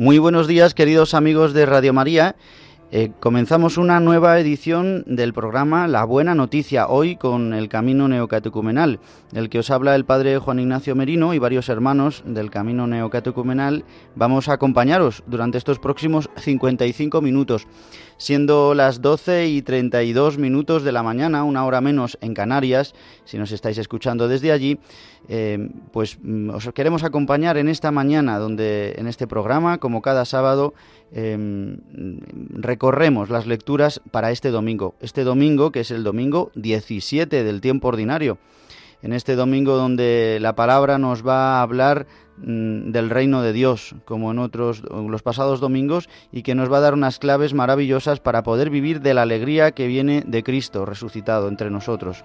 [0.00, 2.36] Muy buenos días, queridos amigos de Radio María.
[2.92, 9.00] Eh, comenzamos una nueva edición del programa La Buena Noticia, hoy con el Camino Neocatecumenal,
[9.32, 13.84] del que os habla el padre Juan Ignacio Merino y varios hermanos del Camino Neocatecumenal.
[14.14, 17.66] Vamos a acompañaros durante estos próximos 55 minutos
[18.18, 23.38] siendo las 12 y 32 minutos de la mañana, una hora menos en Canarias, si
[23.38, 24.78] nos estáis escuchando desde allí,
[25.28, 30.24] eh, pues mm, os queremos acompañar en esta mañana, donde en este programa, como cada
[30.24, 30.74] sábado,
[31.12, 31.78] em,
[32.50, 34.94] recorremos las lecturas para este domingo.
[35.00, 38.38] Este domingo, que es el domingo 17 del tiempo ordinario.
[39.02, 42.06] En este domingo donde la palabra nos va a hablar
[42.40, 46.78] Mm, del reino de Dios, como en otros los pasados domingos, y que nos va
[46.78, 50.86] a dar unas claves maravillosas para poder vivir de la alegría que viene de Cristo
[50.86, 52.22] resucitado entre nosotros.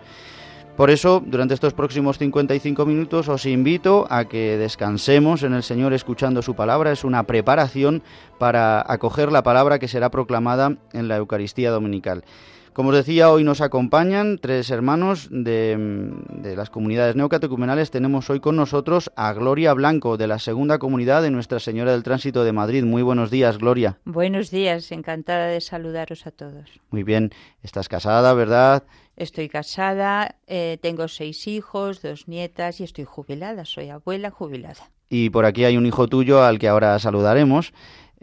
[0.77, 5.93] Por eso, durante estos próximos 55 minutos os invito a que descansemos en el Señor
[5.93, 6.91] escuchando su palabra.
[6.91, 8.03] Es una preparación
[8.39, 12.23] para acoger la palabra que será proclamada en la Eucaristía Dominical.
[12.73, 16.11] Como os decía, hoy nos acompañan tres hermanos de,
[16.55, 17.91] las comunidades neocatecumenales.
[17.91, 22.01] Tenemos hoy con nosotros a Gloria Blanco, de la segunda comunidad de Nuestra Señora del
[22.01, 22.83] Tránsito de Madrid.
[22.83, 23.99] Muy buenos días, Gloria.
[24.05, 26.67] Buenos días, encantada de saludaros a todos.
[26.89, 27.29] Muy bien,
[27.61, 28.83] estás casada, ¿verdad?
[29.17, 34.89] Estoy casada, eh, tengo seis hijos, dos nietas y estoy jubilada, soy abuela jubilada.
[35.09, 37.71] Y por aquí hay un hijo tuyo al que ahora saludaremos.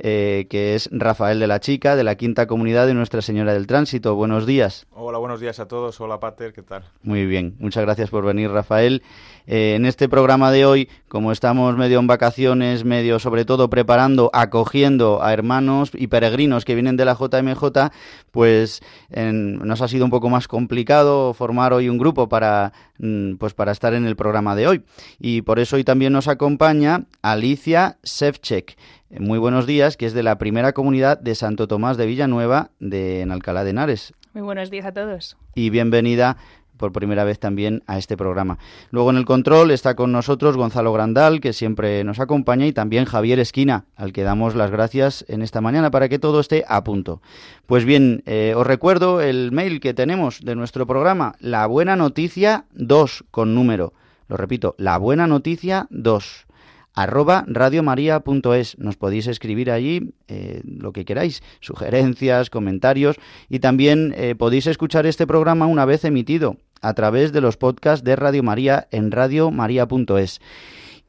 [0.02, 3.66] Eh, que es Rafael de la Chica, de la Quinta Comunidad de Nuestra Señora del
[3.66, 4.14] Tránsito.
[4.14, 4.86] Buenos días.
[4.92, 6.00] Hola, buenos días a todos.
[6.00, 6.84] Hola, Pater, ¿qué tal?
[7.02, 9.02] Muy bien, muchas gracias por venir, Rafael.
[9.46, 14.30] Eh, en este programa de hoy, como estamos medio en vacaciones, medio sobre todo preparando,
[14.32, 17.90] acogiendo a hermanos y peregrinos que vienen de la JMJ,
[18.30, 23.54] pues nos ha sido un poco más complicado formar hoy un grupo para, mm, pues
[23.54, 24.84] para estar en el programa de hoy.
[25.18, 28.76] Y por eso hoy también nos acompaña Alicia Sevchek
[29.18, 33.22] muy buenos días, que es de la primera comunidad de Santo Tomás de Villanueva de
[33.22, 34.14] en Alcalá de Henares.
[34.34, 35.36] Muy buenos días a todos.
[35.56, 36.36] Y bienvenida
[36.80, 38.58] por primera vez también a este programa.
[38.91, 43.04] Luego en el control está con nosotros Gonzalo Grandal, que siempre nos acompaña, y también
[43.04, 46.82] Javier Esquina, al que damos las gracias en esta mañana para que todo esté a
[46.82, 47.20] punto.
[47.66, 52.64] Pues bien, eh, os recuerdo el mail que tenemos de nuestro programa, la buena noticia
[52.72, 53.92] 2 con número.
[54.26, 56.47] Lo repito, la buena noticia 2
[56.94, 58.78] arroba radiomaria.es.
[58.78, 63.16] Nos podéis escribir allí eh, lo que queráis, sugerencias, comentarios
[63.48, 68.04] y también eh, podéis escuchar este programa una vez emitido a través de los podcasts
[68.04, 70.40] de Radio María en radiomaria.es.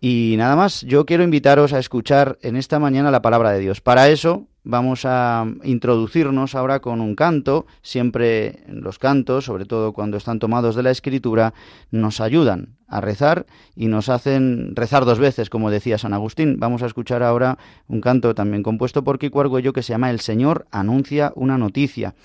[0.03, 3.81] Y nada más, yo quiero invitaros a escuchar en esta mañana la palabra de Dios.
[3.81, 7.67] Para eso vamos a introducirnos ahora con un canto.
[7.83, 11.53] Siempre los cantos, sobre todo cuando están tomados de la escritura,
[11.91, 13.45] nos ayudan a rezar
[13.75, 16.55] y nos hacen rezar dos veces, como decía San Agustín.
[16.57, 20.19] Vamos a escuchar ahora un canto también compuesto por Kiko Argüello que se llama El
[20.19, 22.15] Señor anuncia una noticia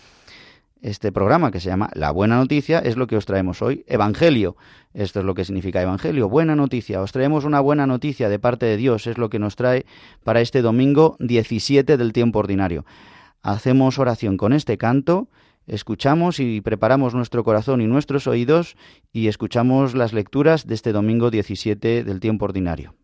[0.83, 4.57] este programa que se llama La Buena Noticia es lo que os traemos hoy, Evangelio.
[4.95, 7.03] Esto es lo que significa Evangelio, buena noticia.
[7.03, 9.87] Os traemos una buena noticia de parte de Dios, es lo que nos trae
[10.25, 12.85] para este domingo 17 del tiempo ordinario.
[13.43, 15.29] Hacemos oración con este canto,
[15.67, 18.77] escuchamos y preparamos nuestro corazón y nuestros oídos
[19.13, 22.95] y escuchamos las lecturas de este domingo 17 del tiempo ordinario.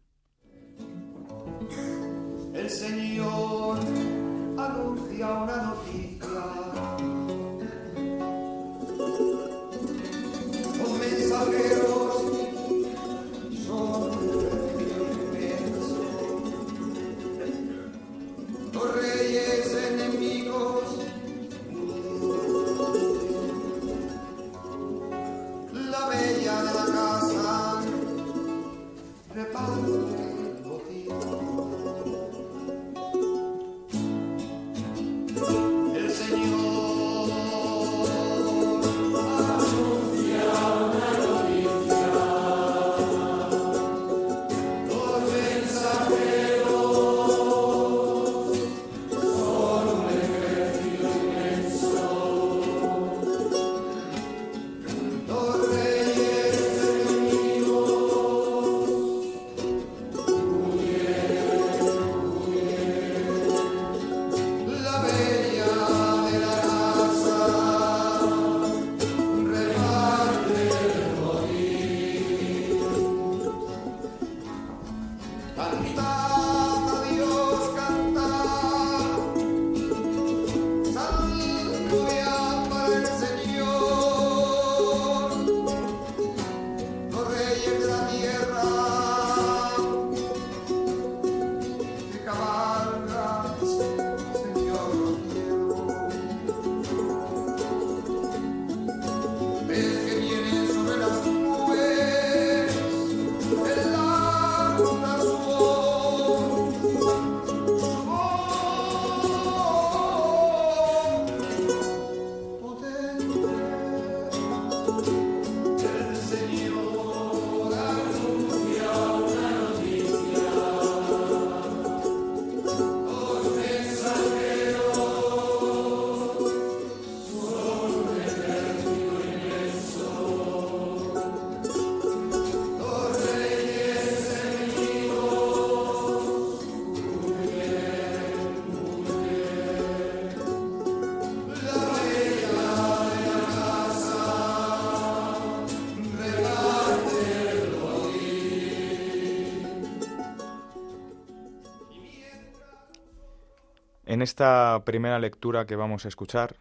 [154.13, 156.57] En esta primera lectura que vamos a escuchar,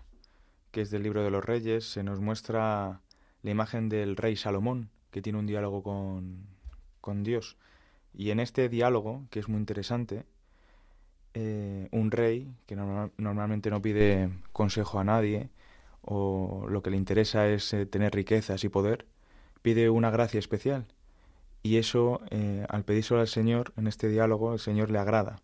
[0.72, 3.02] que es del libro de los reyes, se nos muestra
[3.42, 7.58] la imagen del rey Salomón, que tiene un diálogo con, Dios.
[8.14, 10.24] Y en este diálogo, que es muy interesante,
[11.34, 15.50] eh, un rey, que normalmente no pide consejo a nadie,
[16.02, 19.08] o lo que le interesa es eh, tener riquezas y poder,
[19.62, 20.86] pide una gracia especial.
[21.64, 25.42] Y eso, eh, al pedírselo al Señor, en este diálogo, el Señor le agrada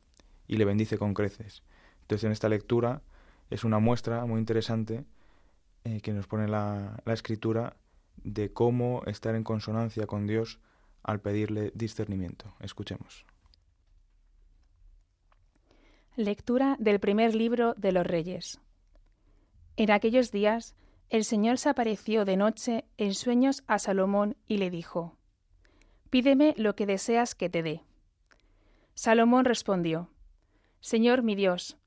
[0.48, 1.64] y le bendice con creces.
[2.08, 3.02] Entonces, en esta lectura
[3.50, 5.04] es una muestra muy interesante
[5.84, 7.76] eh, que nos pone la, la escritura
[8.24, 10.62] de cómo estar en consonancia con Dios
[11.04, 12.54] al pedirle discernimiento.
[12.62, 13.26] Escuchemos.
[16.16, 18.62] Lectura del primer libro de los Reyes.
[19.76, 20.78] En aquellos días
[21.10, 25.18] el Señor se apareció de noche en sueños a Salomón y le dijo,
[26.10, 27.82] Pídeme lo que deseas que te dé.
[28.94, 30.10] Salomón respondió,
[30.80, 31.78] Señor mi Dios,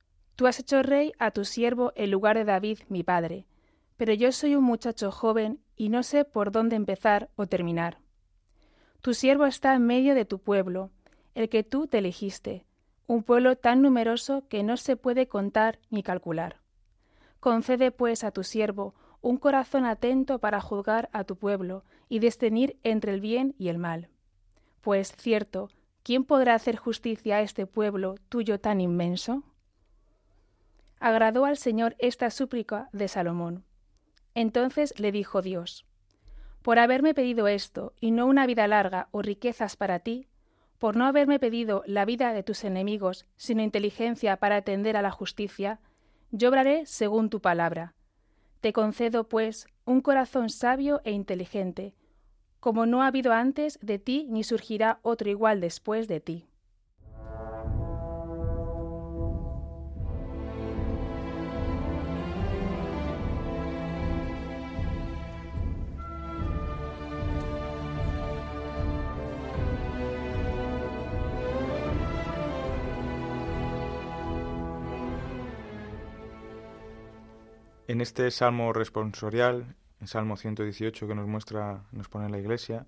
[0.40, 3.44] Tú has hecho rey a tu siervo en lugar de David, mi padre,
[3.98, 7.98] pero yo soy un muchacho joven y no sé por dónde empezar o terminar.
[9.02, 10.92] Tu siervo está en medio de tu pueblo,
[11.34, 12.64] el que tú te elegiste,
[13.06, 16.62] un pueblo tan numeroso que no se puede contar ni calcular.
[17.38, 22.78] Concede, pues, a tu siervo un corazón atento para juzgar a tu pueblo y discernir
[22.82, 24.09] entre el bien y el mal.
[24.80, 25.68] Pues, cierto,
[26.02, 29.44] ¿quién podrá hacer justicia a este pueblo tuyo tan inmenso?
[31.00, 33.64] Agradó al Señor esta súplica de Salomón.
[34.35, 35.87] Entonces le dijo Dios,
[36.62, 40.28] Por haberme pedido esto, y no una vida larga o riquezas para ti,
[40.78, 45.11] por no haberme pedido la vida de tus enemigos, sino inteligencia para atender a la
[45.11, 45.80] justicia,
[46.30, 47.95] yo obraré según tu palabra.
[48.61, 51.95] Te concedo, pues, un corazón sabio e inteligente,
[52.61, 56.50] como no ha habido antes de ti ni surgirá otro igual después de ti.
[77.90, 82.87] En este salmo responsorial, el Salmo 118 que nos muestra, nos pone la iglesia,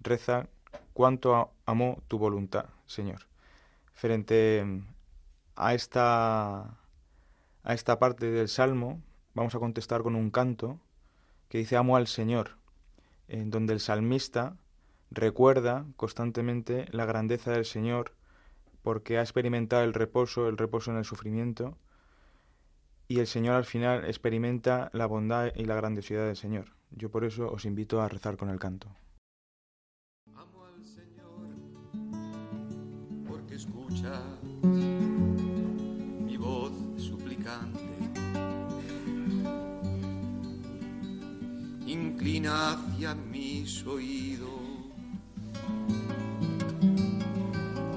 [0.00, 0.46] reza
[0.92, 3.26] cuánto amó tu voluntad, Señor.
[3.92, 4.64] Frente
[5.56, 9.02] a esta, a esta parte del salmo,
[9.34, 10.78] vamos a contestar con un canto
[11.48, 12.50] que dice amo al Señor,
[13.26, 14.56] en donde el salmista
[15.10, 18.12] recuerda constantemente la grandeza del Señor
[18.82, 21.76] porque ha experimentado el reposo, el reposo en el sufrimiento,
[23.10, 26.66] y el Señor al final experimenta la bondad y la grandiosidad del Señor.
[26.92, 28.86] Yo por eso os invito a rezar con el canto.
[30.32, 31.48] Amo al Señor
[33.26, 34.22] porque escucha
[36.24, 37.80] mi voz suplicante.
[41.84, 44.50] Inclina hacia mis oídos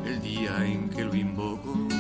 [0.08, 1.93] el día en que lo invoco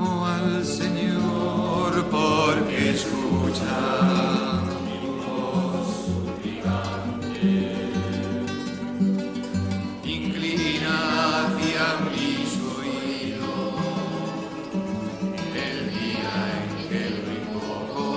[0.00, 7.50] Amo al Señor porque escucha mi voz suplicante.
[10.04, 10.94] Inclina
[11.46, 13.74] hacia mis oídos
[15.66, 18.12] el día en que lo invoco.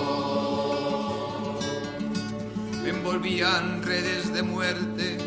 [2.84, 5.18] En envolvían redes de muerte,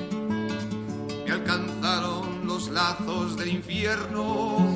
[1.26, 4.73] me alcanzaron los lazos del infierno, me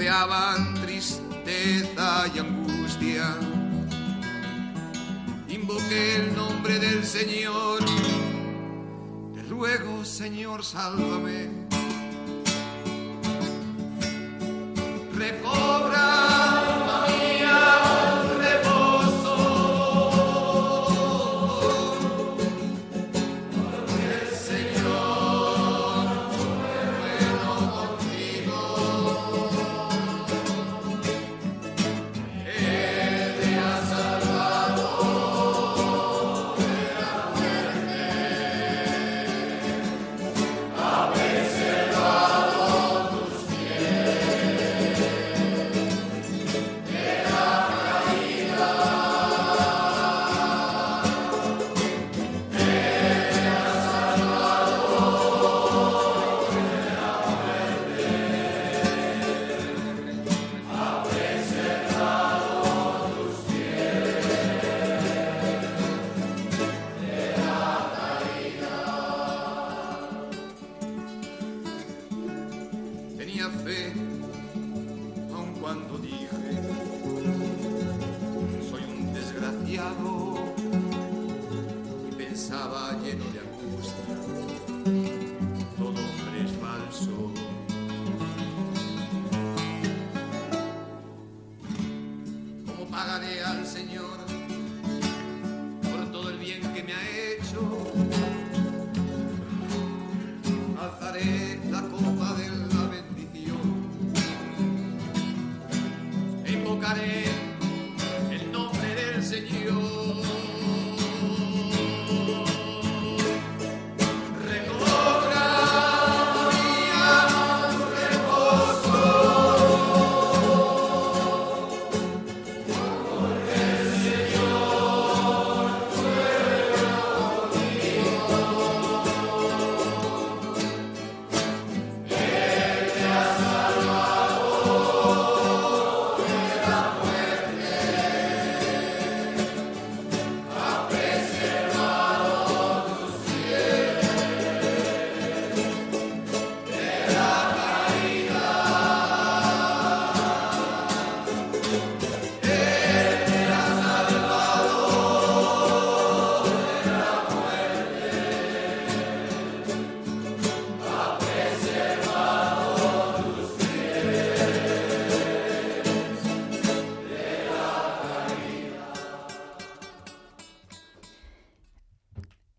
[0.00, 3.36] rodeaban tristeza y angustia.
[5.46, 7.80] Invoqué el nombre del Señor,
[9.34, 11.59] te ruego Señor, sálvame.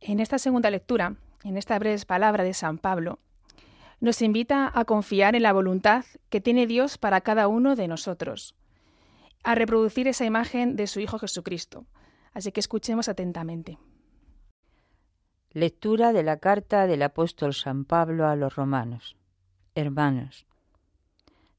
[0.01, 3.20] Esta segunda lectura, en esta breve palabra de San Pablo,
[4.00, 8.55] nos invita a confiar en la voluntad que tiene Dios para cada uno de nosotros,
[9.43, 11.86] a reproducir esa imagen de su Hijo Jesucristo.
[12.34, 13.77] Así que escuchemos atentamente.
[15.51, 19.17] Lectura de la carta del apóstol San Pablo a los romanos.
[19.75, 20.48] Hermanos,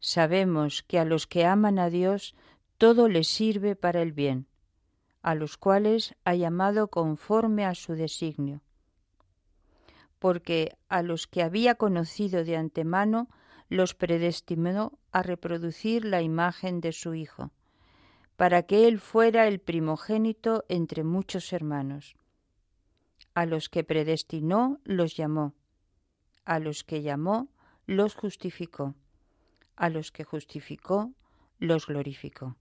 [0.01, 2.35] sabemos que a los que aman a Dios
[2.79, 4.47] todo les sirve para el bien,
[5.23, 8.61] a los cuales ha llamado conforme a su designio.
[10.19, 13.29] Porque a los que había conocido de antemano
[13.69, 17.53] los predestinó a reproducir la imagen de su Hijo,
[18.37, 22.17] para que Él fuera el primogénito entre muchos hermanos.
[23.35, 25.55] A los que predestinó los llamó,
[26.45, 27.49] a los que llamó
[27.87, 28.95] los justificó,
[29.77, 31.13] a los que justificó
[31.59, 32.57] los glorificó.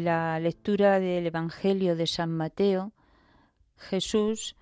[0.00, 2.92] La lectura del Evangelio de San Mateo,
[3.76, 4.54] Jesús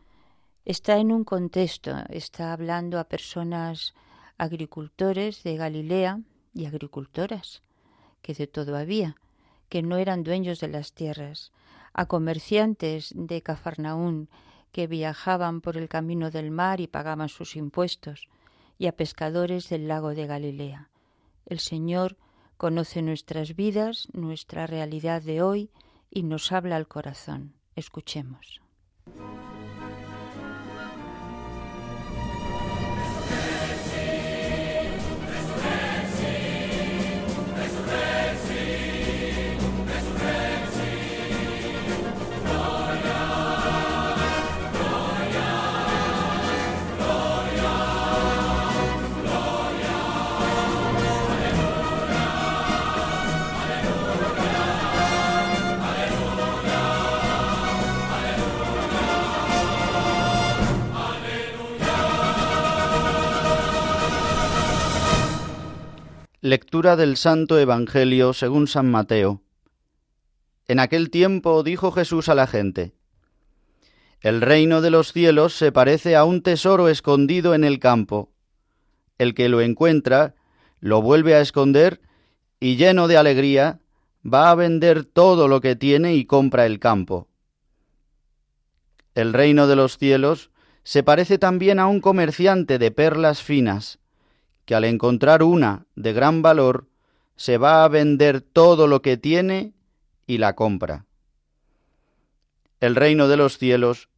[0.64, 3.92] está en un contexto, está hablando a personas
[4.38, 6.20] agricultores de Galilea
[6.54, 7.60] y agricultoras,
[8.22, 9.16] que de todo había,
[9.68, 11.52] que no eran dueños de las tierras,
[11.92, 14.30] a comerciantes de Cafarnaún
[14.72, 18.28] que viajaban por el camino del mar y pagaban sus impuestos,
[18.78, 20.88] y a pescadores del lago de Galilea.
[21.44, 22.16] El Señor
[22.56, 25.70] Conoce nuestras vidas, nuestra realidad de hoy
[26.10, 27.54] y nos habla al corazón.
[27.74, 28.62] Escuchemos.
[66.46, 69.42] Lectura del Santo Evangelio según San Mateo.
[70.68, 72.94] En aquel tiempo dijo Jesús a la gente,
[74.20, 78.30] El reino de los cielos se parece a un tesoro escondido en el campo.
[79.18, 80.36] El que lo encuentra,
[80.78, 82.00] lo vuelve a esconder
[82.60, 83.80] y lleno de alegría,
[84.24, 87.26] va a vender todo lo que tiene y compra el campo.
[89.16, 90.52] El reino de los cielos
[90.84, 93.98] se parece también a un comerciante de perlas finas,
[94.66, 96.86] que al encontrar una de gran valor,
[97.36, 99.72] se va a vender todo lo que tiene
[100.26, 101.06] y la compra.
[102.80, 104.10] El reino de los cielos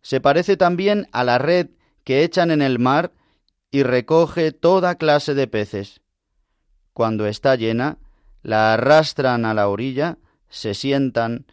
[0.00, 1.68] se parece también a la red
[2.04, 3.12] que echan en el mar
[3.70, 6.00] y recoge toda clase de peces.
[6.92, 7.98] Cuando está llena,
[8.42, 11.46] la arrastran a la orilla, se sientan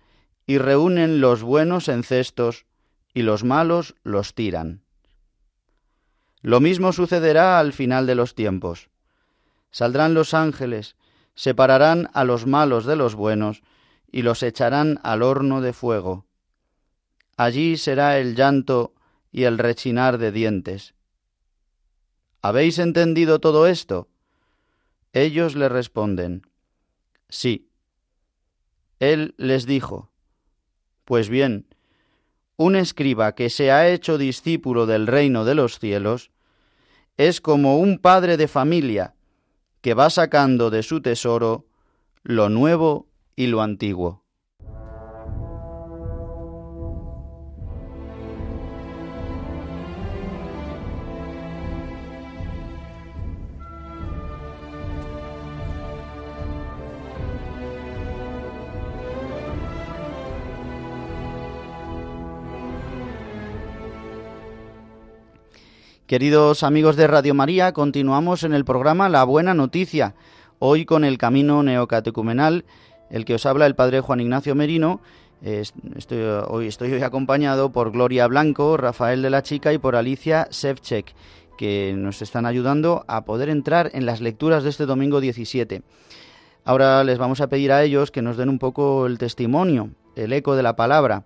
[0.47, 2.65] y reúnen los buenos en cestos
[3.13, 4.81] y los malos los tiran.
[6.41, 8.89] Lo mismo sucederá al final de los tiempos.
[9.71, 10.95] Saldrán los ángeles,
[11.35, 13.61] separarán a los malos de los buenos,
[14.11, 16.25] y los echarán al horno de fuego.
[17.37, 18.93] Allí será el llanto
[19.31, 20.95] y el rechinar de dientes.
[22.41, 24.09] ¿Habéis entendido todo esto?
[25.13, 26.43] Ellos le responden,
[27.29, 27.69] Sí.
[28.99, 30.11] Él les dijo,
[31.05, 31.67] Pues bien,
[32.59, 36.29] un escriba que se ha hecho discípulo del reino de los cielos,
[37.15, 39.15] es como un padre de familia
[39.79, 41.65] que va sacando de su tesoro
[42.21, 44.18] lo nuevo y lo antiguo.
[66.09, 70.15] Queridos amigos de Radio María, continuamos en el programa La Buena Noticia,
[70.57, 72.65] hoy con el camino neocatecumenal,
[73.11, 75.01] el que os habla el Padre Juan Ignacio Merino.
[75.43, 76.17] Estoy,
[76.47, 81.13] hoy estoy acompañado por Gloria Blanco, Rafael de la Chica y por Alicia Sevchek,
[81.59, 85.83] que nos están ayudando a poder entrar en las lecturas de este domingo 17.
[86.65, 90.33] Ahora les vamos a pedir a ellos que nos den un poco el testimonio, el
[90.33, 91.25] eco de la palabra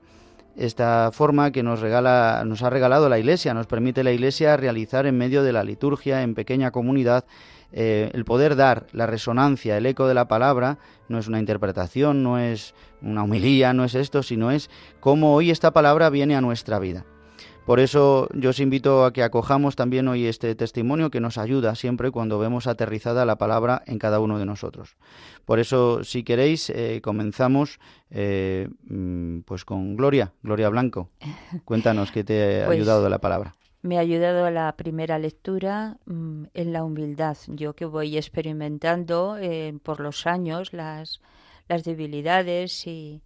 [0.56, 5.06] esta forma que nos regala nos ha regalado la Iglesia, nos permite la Iglesia realizar
[5.06, 7.26] en medio de la liturgia en pequeña comunidad
[7.72, 10.78] eh, el poder dar la resonancia, el eco de la palabra,
[11.10, 15.50] no es una interpretación, no es una humilía, no es esto, sino es cómo hoy
[15.50, 17.04] esta palabra viene a nuestra vida.
[17.65, 21.76] Por eso yo os invito a que acojamos también hoy este testimonio que nos ayuda
[21.76, 24.97] siempre cuando vemos aterrizada la palabra en cada uno de nosotros.
[25.45, 31.08] Por eso, si queréis, eh, comenzamos eh, mm, pues con Gloria, Gloria Blanco.
[31.63, 33.56] Cuéntanos qué te ha pues ayudado la palabra.
[33.82, 37.38] Me ha ayudado la primera lectura mm, en la humildad.
[37.47, 41.21] Yo que voy experimentando eh, por los años las,
[41.69, 43.21] las debilidades y,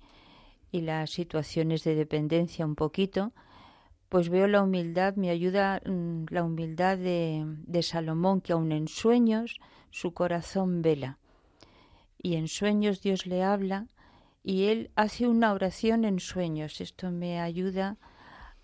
[0.72, 3.32] y las situaciones de dependencia un poquito,
[4.10, 8.88] pues veo la humildad, me ayuda mm, la humildad de, de, Salomón, que aun en
[8.88, 9.60] sueños
[9.92, 11.18] su corazón vela.
[12.22, 13.88] Y en sueños Dios le habla
[14.44, 16.80] y él hace una oración en sueños.
[16.80, 17.98] Esto me ayuda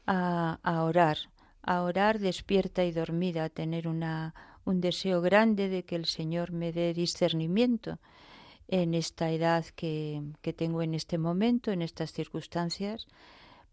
[0.08, 1.18] a, a orar,
[1.62, 6.52] a orar despierta y dormida, a tener una, un deseo grande de que el Señor
[6.52, 8.00] me dé discernimiento
[8.70, 13.08] en esta edad que, que tengo en este momento, en estas circunstancias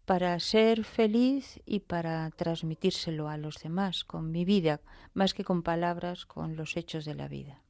[0.05, 4.81] para ser feliz y para transmitírselo a los demás con mi vida,
[5.13, 7.61] más que con palabras, con los hechos de la vida.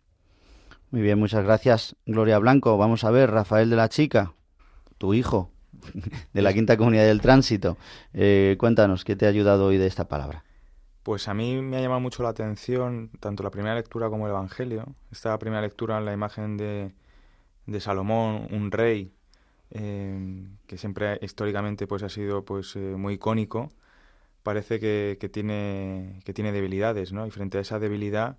[0.91, 2.77] Muy bien, muchas gracias, Gloria Blanco.
[2.77, 4.33] Vamos a ver, Rafael de la Chica,
[4.97, 5.51] tu hijo
[6.33, 7.77] de la Quinta Comunidad del Tránsito.
[8.13, 10.43] Eh, cuéntanos, ¿qué te ha ayudado hoy de esta palabra?
[11.03, 14.31] Pues a mí me ha llamado mucho la atención tanto la primera lectura como el
[14.31, 14.95] Evangelio.
[15.11, 16.93] Esta primera lectura en la imagen de,
[17.65, 19.11] de Salomón, un rey
[19.71, 23.69] Em, que siempre históricamente pues ha sido pues eh, muy icónico,
[24.43, 27.27] parece que, tiene, que tiene debilidades, ¿no?
[27.27, 28.37] Y frente a esa debilidad,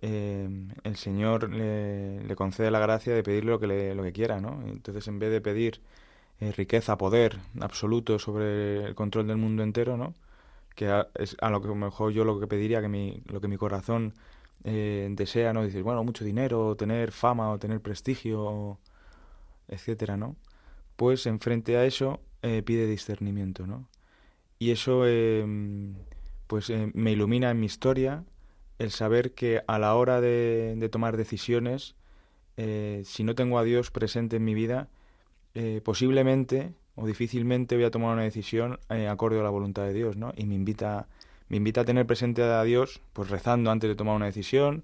[0.00, 4.40] em, el Señor le, concede la gracia de pedirle lo que, le, lo que quiera,
[4.40, 4.62] ¿no?
[4.66, 5.80] Entonces, en vez de pedir
[6.40, 10.14] eh, riqueza, poder absoluto sobre el control del mundo entero, ¿no?
[10.76, 13.56] Que es a lo que mejor yo lo que pediría, que mi, lo que mi
[13.58, 14.14] corazón
[14.64, 15.62] eh, desea, ¿no?
[15.62, 18.78] Decir, bueno, mucho dinero, tener fama, o tener prestigio,
[19.68, 20.36] etcétera, ¿no?
[20.96, 23.88] Pues enfrente a eso eh, pide discernimiento, ¿no?
[24.58, 25.94] Y eso em,
[26.46, 28.24] pues eh, me ilumina en mi historia
[28.78, 31.94] el saber que a la hora de, tomar decisiones,
[32.56, 34.88] eh, si no tengo a Dios presente en mi vida,
[35.84, 40.32] posiblemente o difícilmente voy a tomar una decisión acorde a la voluntad de Dios, ¿no?
[40.34, 41.08] Y me invita,
[41.48, 44.82] me invita a tener presente a Dios, pues rezando antes de tomar una decisión,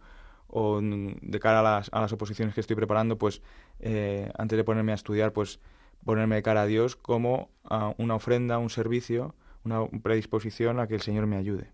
[0.48, 3.42] o de cara a las, a las oposiciones que estoy preparando, pues
[3.80, 5.60] eh, antes de ponerme a estudiar, pues
[6.04, 9.34] ponerme de cara a Dios como a una ofrenda, un servicio,
[9.64, 11.70] una predisposición a que el Señor me ayude.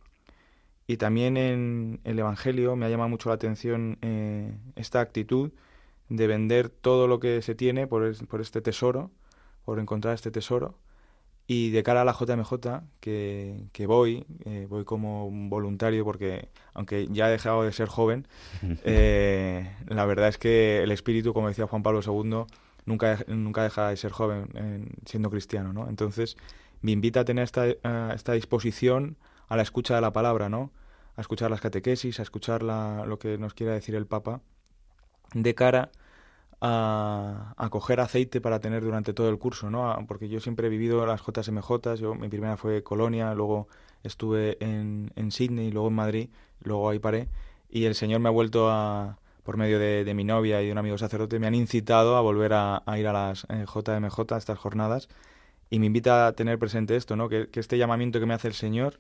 [0.87, 5.53] Y también en el Evangelio me ha llamado mucho la atención eh, esta actitud
[6.09, 9.11] de vender todo lo que se tiene por, por este tesoro,
[9.65, 10.77] por encontrar este tesoro,
[11.47, 12.55] y de cara a la JMJ,
[13.01, 18.27] que, que voy, eh, voy como voluntario porque, aunque ya he dejado de ser joven,
[18.85, 22.45] eh, la verdad es que el espíritu, como decía Juan Pablo II,
[22.87, 25.89] nunca, nunca deja de ser joven siendo cristiano, ¿no?
[25.89, 26.37] Entonces,
[26.83, 27.67] me invita a tener esta,
[28.15, 29.17] esta disposición
[29.49, 30.71] a la escucha de la palabra, ¿no?
[31.17, 34.41] A escuchar las catequesis, a escuchar la, lo que nos quiera decir el Papa,
[35.35, 35.91] de cara
[36.61, 39.97] a, coger aceite para tener durante todo el curso, ¿no?
[40.09, 43.69] porque yo siempre he vivido las JMJ, yo, mi primera fue Colonia, luego
[44.03, 46.29] estuve en, en Sydney, luego en Madrid,
[46.61, 47.29] luego ahí paré,
[47.69, 50.79] y el Señor me ha vuelto a, por medio de, mi novia y de un
[50.79, 54.59] amigo sacerdote, me han incitado a volver a, ir a las JMJ, eh, a estas
[54.59, 55.09] jornadas,
[55.71, 57.29] y me invita a tener presente esto, ¿no?
[57.29, 58.99] Que, que este llamamiento que me hace el Señor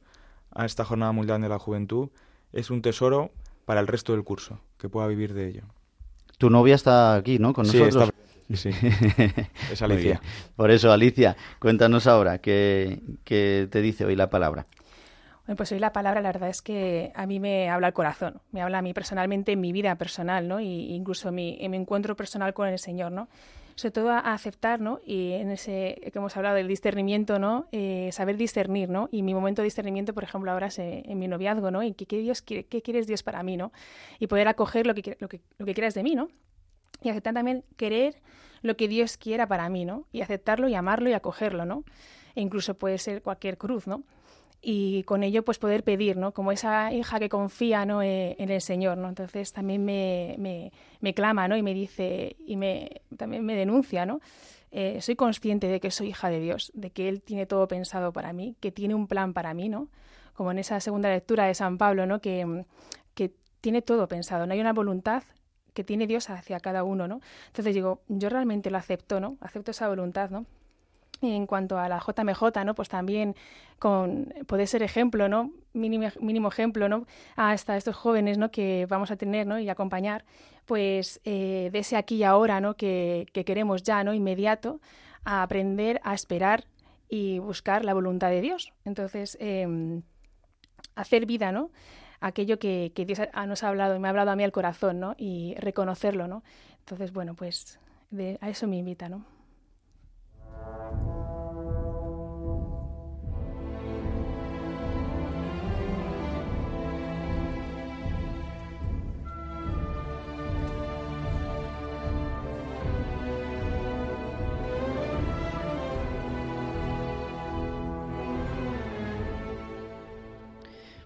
[0.53, 2.11] a esta Jornada Mundial de la Juventud
[2.53, 3.33] es un tesoro
[3.65, 5.63] para el resto del curso, que pueda vivir de ello.
[6.39, 7.53] Tu novia está aquí, ¿no?
[7.53, 8.11] Con nosotros.
[8.53, 8.71] Sí,
[9.73, 10.21] es Alicia.
[10.55, 14.67] Por eso, Alicia, cuéntanos ahora, ¿qué, te dice hoy la palabra?
[15.57, 18.63] Pues hoy la palabra, la verdad es que a mí me habla el corazón, me
[18.63, 20.59] habla a mí personalmente en mi vida personal, ¿no?
[20.61, 23.29] Y incluso mi, en mi encuentro personal con el Señor, ¿no?
[23.77, 25.01] sobre todo a, aceptar, ¿no?
[25.05, 27.67] Y en ese que hemos hablado del discernimiento, ¿no?
[27.73, 29.09] Eh, saber discernir, ¿no?
[29.11, 31.83] Y mi momento de discernimiento, por ejemplo, ahora es en mi noviazgo, ¿no?
[31.83, 33.73] Y qué, Dios quiere, qué quieres Dios para mí, ¿no?
[34.21, 36.29] Y poder acoger lo que, lo que, lo que quieras de mí, ¿no?
[37.03, 38.23] Y aceptar también querer
[38.63, 40.07] lo que Dios quiera para mí, ¿no?
[40.13, 41.85] Y aceptarlo y amarlo y acogerlo, ¿no?
[42.37, 44.05] E incluso puede ser cualquier cruz, ¿no?
[44.65, 46.33] Y con ello pues poder pedir, ¿no?
[46.33, 48.03] Como esa hija que confía, ¿no?
[48.03, 49.09] Eh, en el Señor, ¿no?
[49.09, 51.57] Entonces también me, me, me, clama, ¿no?
[51.57, 54.21] Y me dice, y me, también me denuncia, ¿no?
[54.71, 58.13] Eh, soy consciente de que soy hija de Dios, de que Él tiene todo pensado
[58.13, 59.89] para mí, que tiene un plan para mí, ¿no?
[60.33, 62.21] Como en esa segunda lectura de San Pablo, ¿no?
[62.21, 62.65] Que,
[63.15, 65.25] que tiene todo pensado, no hay una voluntad
[65.75, 67.21] que tiene Dios hacia cada uno, ¿no?
[67.49, 69.37] Entonces digo, yo realmente lo acepto, ¿no?
[69.41, 70.47] Acepto esa voluntad, ¿no?
[71.33, 72.75] En cuanto a la JMJ, ¿no?
[72.75, 73.35] Pues también
[73.79, 75.53] con, puede ser ejemplo, ¿no?
[75.73, 77.07] Mínimo, ejemplo, ¿no?
[77.37, 78.51] Hasta estos jóvenes, ¿no?
[78.51, 79.59] Que vamos a tener, ¿no?
[79.59, 80.25] Y acompañar,
[80.67, 82.75] pues, eh, de ese aquí y ahora, ¿no?
[82.75, 84.15] Que, queremos ya, ¿no?
[84.15, 84.81] Inmediato,
[85.25, 86.65] a aprender a esperar
[87.09, 88.73] y buscar la voluntad de Dios.
[88.85, 90.03] Entonces, em,
[90.95, 91.71] hacer vida, ¿no?
[92.21, 95.15] Aquello que, Dios nos ha hablado y me ha hablado a mí al corazón, ¿no?
[95.19, 96.43] Y reconocerlo, ¿no?
[96.81, 97.79] Entonces, bueno, pues
[98.41, 99.25] a eso me invita, ¿no?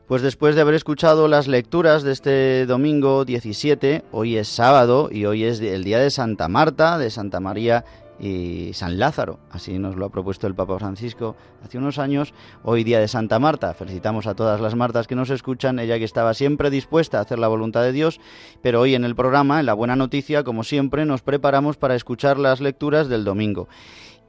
[0.09, 5.27] Pues después de haber escuchado las lecturas de este domingo 17, hoy es sábado y
[5.27, 7.85] hoy es el día de Santa Marta, de Santa María
[8.18, 9.38] y San Lázaro.
[9.51, 12.33] Así nos lo ha propuesto el Papa Francisco hace unos años.
[12.64, 13.75] Hoy día de Santa Marta.
[13.75, 17.38] Felicitamos a todas las Martas que nos escuchan, ella que estaba siempre dispuesta a hacer
[17.38, 18.18] la voluntad de Dios.
[18.62, 22.38] Pero hoy en el programa, en la buena noticia, como siempre, nos preparamos para escuchar
[22.38, 23.68] las lecturas del domingo.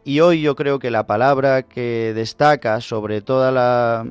[0.03, 4.05] Y hoy yo creo que la palabra que destaca sobre toda la,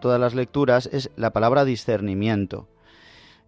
[0.00, 2.68] todas las lecturas es la palabra discernimiento.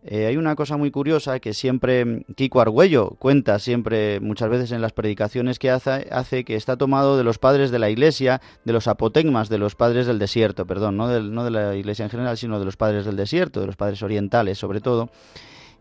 [0.08, 4.80] Eh, hay una cosa muy curiosa que siempre Kiko Argüello cuenta siempre muchas veces en
[4.80, 8.72] las predicaciones que hace, hace que está tomado de los padres de la iglesia, de
[8.72, 12.36] los apotegmas, de los padres del desierto, perdón, no, no de la iglesia en general,
[12.36, 15.10] sino de los padres del desierto, de los padres orientales sobre todo.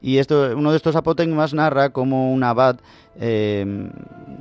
[0.02, 2.78] Y esto, uno de estos apotegmas narra cómo un abad
[3.20, 3.90] eh,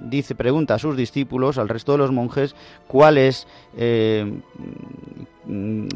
[0.02, 2.54] dice, pregunta a sus discípulos, al resto de los monjes,
[2.86, 4.40] cuál es, eh,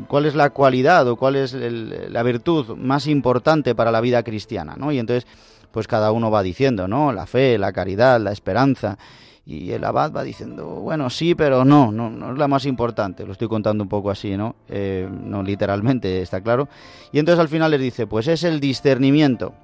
[0.07, 4.75] cuál es la cualidad o cuál es la virtud más importante para la vida cristiana,
[4.77, 4.93] ¿no?
[4.93, 5.27] Y entonces,
[5.71, 7.13] pues cada uno va diciendo, ¿no?
[7.13, 8.99] La fe, la caridad, la esperanza.
[9.49, 13.25] Y el abad va diciendo, bueno, sí, pero no, no, no es la más importante.
[13.25, 14.57] Lo estoy contando un poco así, ¿no?
[14.69, 16.69] Eh, no literalmente, está claro.
[17.13, 19.55] Y entonces al final les dice, pues es el discernimiento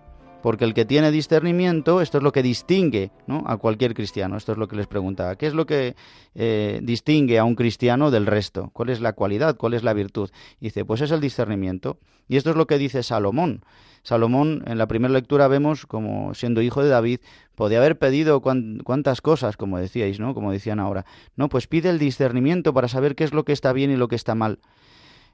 [0.44, 3.44] porque el que tiene discernimiento, esto es lo que distingue ¿no?
[3.46, 5.96] a cualquier cristiano, esto es lo que les preguntaba, ¿qué es lo que
[6.34, 8.68] eh, distingue a un cristiano del resto?
[8.74, 9.56] ¿Cuál es la cualidad?
[9.56, 10.28] ¿Cuál es la virtud?
[10.60, 11.98] dice, pues es el discernimiento.
[12.28, 13.64] Y esto es lo que dice Salomón.
[14.02, 17.20] Salomón, en la primera lectura vemos como siendo hijo de David,
[17.54, 20.34] podía haber pedido cuántas cosas, como decíais, ¿no?
[20.34, 21.06] Como decían ahora.
[21.36, 24.08] No, pues pide el discernimiento para saber qué es lo que está bien y lo
[24.08, 24.58] que está mal.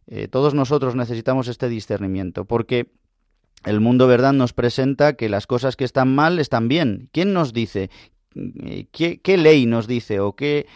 [0.06, 2.90] Eh, todos nosotros necesitamos este discernimiento, porque
[3.64, 7.08] el mundo, ¿verdad?, nos presenta que las cosas que están mal están bien.
[7.12, 7.90] ¿Quién nos dice?
[8.92, 10.20] ¿Qué, ley nos dice?
[10.20, 10.66] ¿O qué,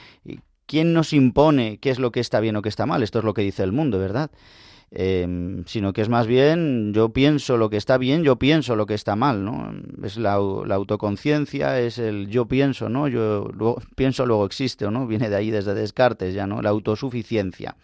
[0.67, 3.03] quién nos impone qué es lo que está bien o qué está mal?
[3.03, 4.31] Esto es lo que dice el mundo, ¿verdad?
[4.97, 8.87] Em, sino que es más bien yo pienso lo que está bien, yo pienso lo
[8.87, 9.75] que está mal, ¿no?
[10.05, 13.09] Es la, autoconciencia, es el yo pienso, ¿no?
[13.09, 13.49] Yo
[13.97, 15.07] pienso luego existe, ¿no?
[15.07, 16.63] Viene de ahí desde Descartes ya, ¿no?
[16.63, 17.77] La autosuficiencia.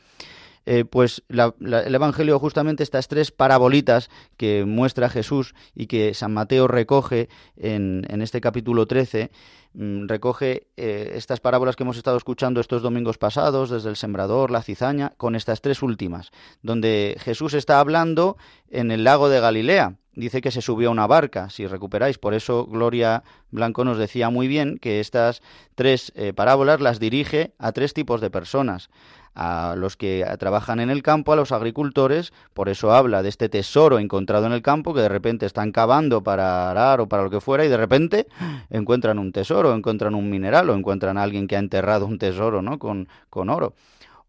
[0.67, 6.69] Eh, pues el Evangelio justamente estas tres parabolitas que muestra Jesús y que San Mateo
[6.69, 9.31] recoge en, en este capítulo 13,
[9.73, 14.51] mm, recoge eh, estas parábolas que hemos estado escuchando estos domingos pasados, desde el sembrador,
[14.51, 16.31] la cizaña, con estas tres últimas,
[16.63, 18.37] donde Jesús está hablando
[18.71, 19.97] en el lago de Galilea.
[20.13, 22.19] Dice que se subió a una barca, si recuperáis.
[22.19, 25.41] Por eso Gloria Blanco nos decía muy bien que estas
[25.77, 28.91] tres eh, parábolas las dirige a tres tipos de personas
[29.35, 33.49] a los que trabajan en el campo, a los agricultores, por eso habla de este
[33.49, 37.31] tesoro encontrado en el campo que de repente están cavando para arar o para lo
[37.31, 38.27] que fuera y de repente
[38.71, 42.63] encuentran un tesoro, encuentran un mineral o encuentran a alguien que ha enterrado un tesoro,
[42.63, 42.79] ¿no?
[42.79, 43.75] con, con oro.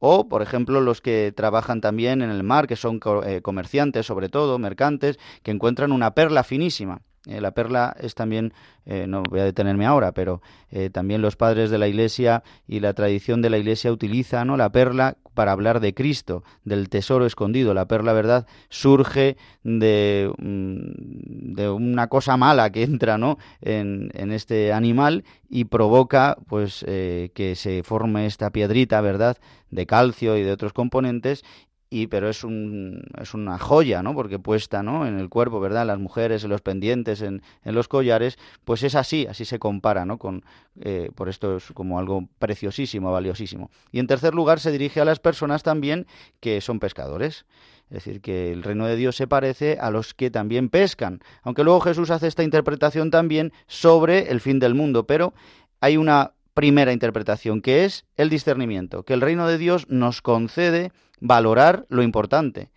[0.03, 4.29] O, por ejemplo, los que trabajan también en el mar, que son eh, comerciantes sobre
[4.29, 7.01] todo, mercantes, que encuentran una perla finísima.
[7.27, 8.51] Eh, la perla es también,
[8.85, 12.79] eh, no voy a detenerme ahora, pero eh, también los padres de la Iglesia y
[12.79, 14.57] la tradición de la Iglesia utilizan ¿no?
[14.57, 17.75] la perla para hablar de Cristo, del tesoro escondido.
[17.75, 23.37] La perla, ¿verdad?, surge de, mm, de una cosa mala que entra ¿no?
[23.61, 29.37] en, en este animal y provoca pues que se forme esta piedrita, ¿verdad?,
[29.69, 31.43] de calcio y de otros componentes
[31.91, 35.85] y pero es un es una joya no porque puesta no en el cuerpo verdad
[35.85, 40.05] las mujeres en los pendientes en, en los collares pues es así así se compara
[40.05, 40.43] no con
[40.79, 43.69] eh, por esto es como algo preciosísimo valiosísimo.
[43.91, 46.07] Y en tercer lugar se dirige a las personas también
[46.39, 47.45] que son pescadores.
[47.89, 51.19] Es decir, que el reino de Dios se parece a los que también pescan.
[51.43, 55.33] Aunque luego Jesús hace esta interpretación también sobre el fin del mundo, pero
[55.81, 60.91] hay una primera interpretación, que es el discernimiento, que el reino de Dios nos concede
[61.21, 62.69] valorar lo importante.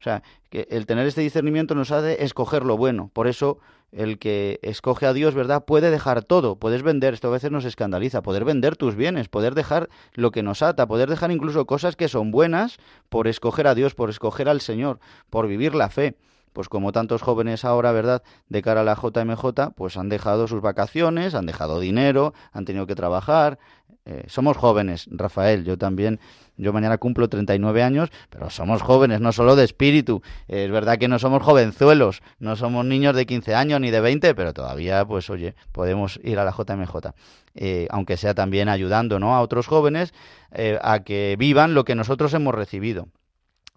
[0.00, 3.10] O sea, que el tener este discernimiento nos hace escoger lo bueno.
[3.12, 3.58] Por eso
[3.92, 5.64] el que escoge a Dios, ¿verdad?
[5.64, 9.54] Puede dejar todo, puedes vender, esto a veces nos escandaliza, poder vender tus bienes, poder
[9.54, 12.78] dejar lo que nos ata, poder dejar incluso cosas que son buenas
[13.10, 14.98] por escoger a Dios, por escoger al Señor,
[15.30, 16.16] por vivir la fe
[16.52, 20.60] pues como tantos jóvenes ahora, ¿verdad?, de cara a la JMJ, pues han dejado sus
[20.60, 23.58] vacaciones, han dejado dinero, han tenido que trabajar.
[24.04, 26.18] Eh, somos jóvenes, Rafael, yo también,
[26.56, 30.22] yo mañana cumplo 39 años, pero somos jóvenes, no solo de espíritu.
[30.48, 34.34] es verdad que no somos jovenzuelos, no somos niños de 15 años ni de 20,
[34.34, 37.12] pero todavía, pues oye, podemos ir a la JMJ.
[37.54, 39.34] Eh, aunque sea también ayudando ¿no?
[39.34, 40.14] a otros jóvenes
[40.52, 43.08] eh, a que vivan lo que nosotros hemos recibido.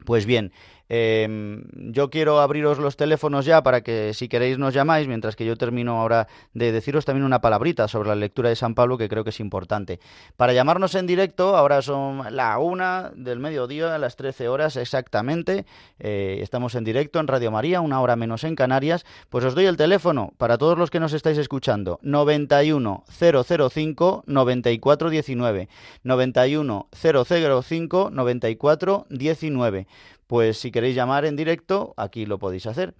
[0.06, 0.52] Pues bien,
[0.88, 5.46] Em, yo quiero abriros los teléfonos ya para que si queréis nos llamáis, mientras que
[5.46, 9.10] yo termino ahora de deciros también una palabrita sobre la lectura de San Pablo que
[9.10, 10.00] creo que es importante.
[10.38, 15.66] Para llamarnos en directo, ahora son la una del mediodía, a las 13 horas exactamente.
[16.00, 19.06] Eh, estamos en directo en Radio María, una hora menos en Canarias.
[19.30, 25.10] Pues os doy el teléfono para todos los que nos estáis escuchando: 91 005 94
[25.10, 25.70] 19.
[26.04, 29.88] 91 005 94 19
[30.28, 32.96] pues si queréis llamar en directo, aquí lo podéis hacer.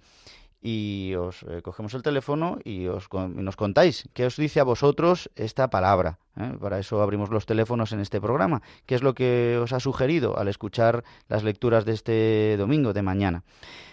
[0.62, 5.30] Y os eh, cogemos el teléfono y, os, nos contáis qué os dice a vosotros
[5.36, 6.18] esta palabra.
[6.36, 6.54] ¿eh?
[6.60, 8.62] Para eso abrimos los teléfonos en este programa.
[8.84, 13.02] ¿Qué es lo que os ha sugerido al escuchar las lecturas de este domingo, de
[13.02, 13.44] mañana?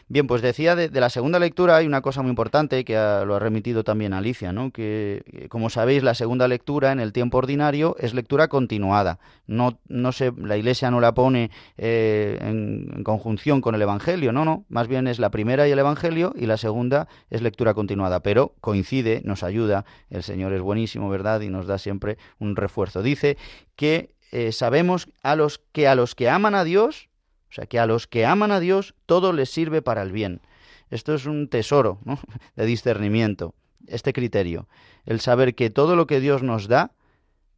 [0.09, 3.39] Bien, pues decía de, la segunda lectura hay una cosa muy importante que lo ha
[3.39, 4.71] remitido también Alicia, ¿no?
[4.71, 9.19] Que, como sabéis, la segunda lectura en el tiempo ordinario es lectura continuada.
[9.47, 14.43] No, no se, la Iglesia no la pone eh, en, conjunción con el Evangelio, no,
[14.43, 14.65] no.
[14.67, 18.19] Más bien es la primera y el Evangelio y la segunda es lectura continuada.
[18.19, 19.85] Pero coincide, nos ayuda.
[20.09, 21.41] El Señor es buenísimo, ¿verdad?
[21.41, 23.01] Y nos da siempre un refuerzo.
[23.01, 23.37] Dice
[23.75, 27.07] que eh, sabemos a los que a los que aman a Dios
[27.53, 30.41] o sea que a los que aman a Dios todo les sirve para el bien.
[30.89, 31.99] Esto es un tesoro
[32.55, 33.53] de discernimiento,
[33.85, 34.67] este criterio.
[35.05, 36.93] El saber que todo lo que Dios nos da,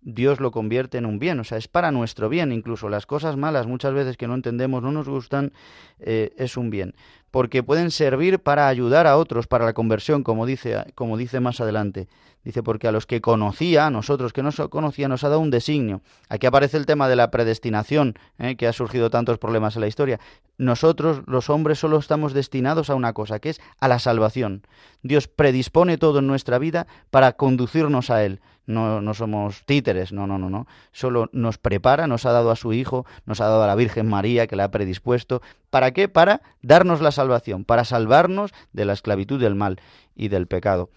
[0.02, 3.38] Dios lo convierte en un bien, o sea, es para nuestro bien, incluso las cosas
[3.38, 5.54] malas muchas veces que no entendemos, no nos gustan,
[6.00, 6.94] eh, es un bien,
[7.36, 11.60] porque pueden servir para ayudar a otros, para la conversión, como dice, como dice más
[11.60, 12.08] adelante.
[12.46, 15.52] Dice, porque a los que conocía, a nosotros que no conocía, nos ha dado un
[15.52, 16.00] designio.
[16.30, 18.56] Aquí aparece el tema de la predestinación, ¿eh?
[18.56, 20.22] que ha surgido tantos problemas en la historia.
[20.58, 24.62] Nosotros, los hombres, solo estamos destinados a una cosa, que es a la salvación.
[25.04, 28.40] Dios predispone todo en nuestra vida para conducirnos a Él.
[28.68, 30.68] No, no somos títeres, no, no, no, no.
[30.92, 34.08] Solo nos prepara, nos ha dado a su Hijo, nos ha dado a la Virgen
[34.08, 35.42] María, que la ha predispuesto,
[35.76, 36.08] ¿Para qué?
[36.08, 39.82] Para darnos la salvación, para salvarnos de la esclavitud del mal
[40.16, 40.90] y del pecado.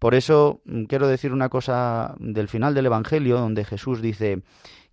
[0.00, 4.42] Por eso mm, quiero decir una cosa del final del Evangelio, donde Jesús dice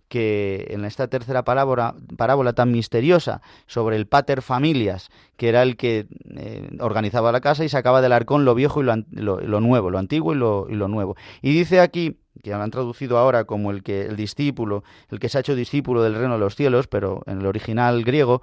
[0.06, 5.76] que en esta tercera parábola, parábola tan misteriosa sobre el pater familias, que era el
[5.76, 9.98] que eh, organizaba la casa y sacaba del arcón lo viejo y lo, nuevo, lo
[9.98, 11.16] antiguo y lo, y lo, nuevo.
[11.40, 15.28] Y dice aquí, que lo han traducido ahora como el que el discípulo, el que
[15.28, 18.42] se ha hecho discípulo del reino de los cielos, pero en el original griego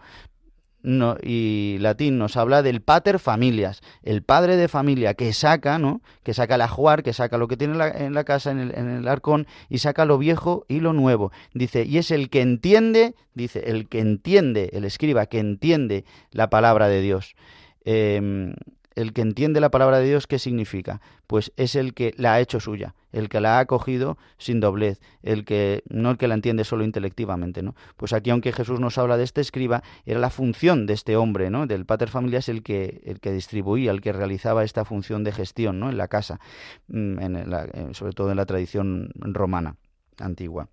[0.84, 6.02] y latín nos habla del pater familias, el padre de familia que saca, ¿no?
[6.24, 8.90] Que saca la juar, que saca lo que tiene en la, casa, en el, en
[8.90, 11.32] el, arcón, y saca lo viejo y lo nuevo.
[11.54, 16.50] Dice, y es el que entiende, dice, el que entiende, el escriba que entiende la
[16.50, 17.36] palabra de Dios.
[17.84, 18.54] Eh,
[19.00, 21.00] el que entiende la palabra de Dios, ¿qué significa?
[21.26, 25.00] Pues es el que la ha hecho suya, el que la ha acogido sin doblez,
[25.24, 27.76] el que no el que la entiende solo intelectivamente, ¿no?
[27.96, 31.50] Pues aquí aunque Jesús nos habla de este escriba, era la función de este hombre,
[31.50, 31.66] ¿no?
[31.66, 35.80] Del pater familias el que el que distribuía, el que realizaba esta función de gestión,
[35.80, 35.90] ¿no?
[35.90, 36.42] En la casa,
[36.90, 39.78] mm, en sobre todo en la tradición romana
[40.20, 40.68] antigua.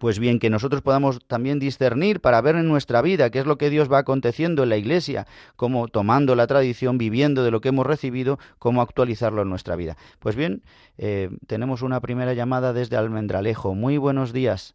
[0.00, 3.56] Pues bien, que nosotros podamos también discernir para ver en nuestra vida qué es lo
[3.56, 7.70] que Dios va aconteciendo en la Iglesia, cómo tomando la tradición, viviendo de lo que
[7.70, 9.96] hemos recibido, cómo actualizarlo en nuestra vida.
[10.18, 10.62] Pues bien,
[10.98, 13.74] eh, tenemos una primera llamada desde Almendralejo.
[13.74, 14.74] Muy buenos días.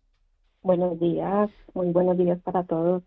[0.63, 3.03] Buenos días, muy buenos días para todos.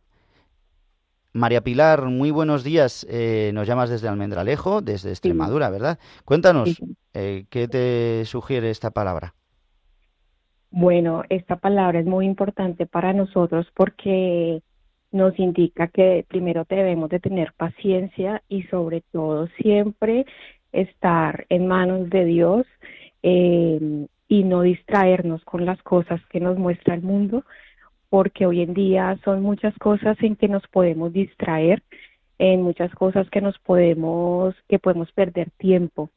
[1.33, 3.05] María Pilar, muy buenos días.
[3.11, 5.99] Eh, nos llamas desde Almendralejo, desde Extremadura, ¿verdad?
[6.25, 6.81] Cuéntanos,
[7.15, 9.35] eh, ¿qué te sugiere esta palabra?
[10.79, 14.61] Bueno, esta palabra es muy importante para nosotros porque
[15.11, 20.27] nos indica que primero debemos de tener paciencia y sobre todo siempre
[20.73, 22.67] estar en manos de Dios
[23.23, 27.43] eh, y no distraernos con las cosas que nos muestra el mundo,
[28.11, 31.83] porque hoy en día son muchas cosas en que nos podemos distraer,
[32.39, 36.11] en muchas cosas que nos podemos, que podemos perder tiempo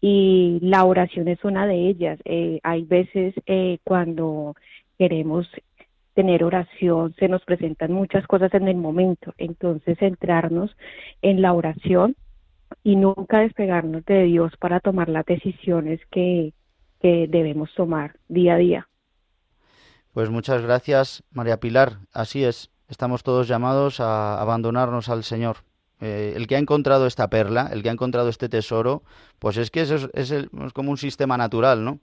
[0.00, 2.18] y la oración es una de ellas.
[2.24, 4.54] Eh, hay veces eh, cuando
[4.98, 5.48] queremos
[6.14, 10.76] tener oración se nos presentan muchas cosas en el momento, entonces centrarnos
[11.22, 12.16] en la oración
[12.82, 16.54] y nunca despegarnos de Dios para tomar las decisiones que,
[17.00, 18.88] que debemos tomar día a día.
[20.12, 21.98] Pues muchas gracias, María Pilar.
[22.12, 25.58] Así es, estamos todos llamados a abandonarnos al Señor.
[26.00, 29.02] Eh, el que ha encontrado esta perla, el que ha encontrado este tesoro,
[29.38, 30.32] pues es que es, es,
[30.72, 31.98] como un sistema natural, ¿no?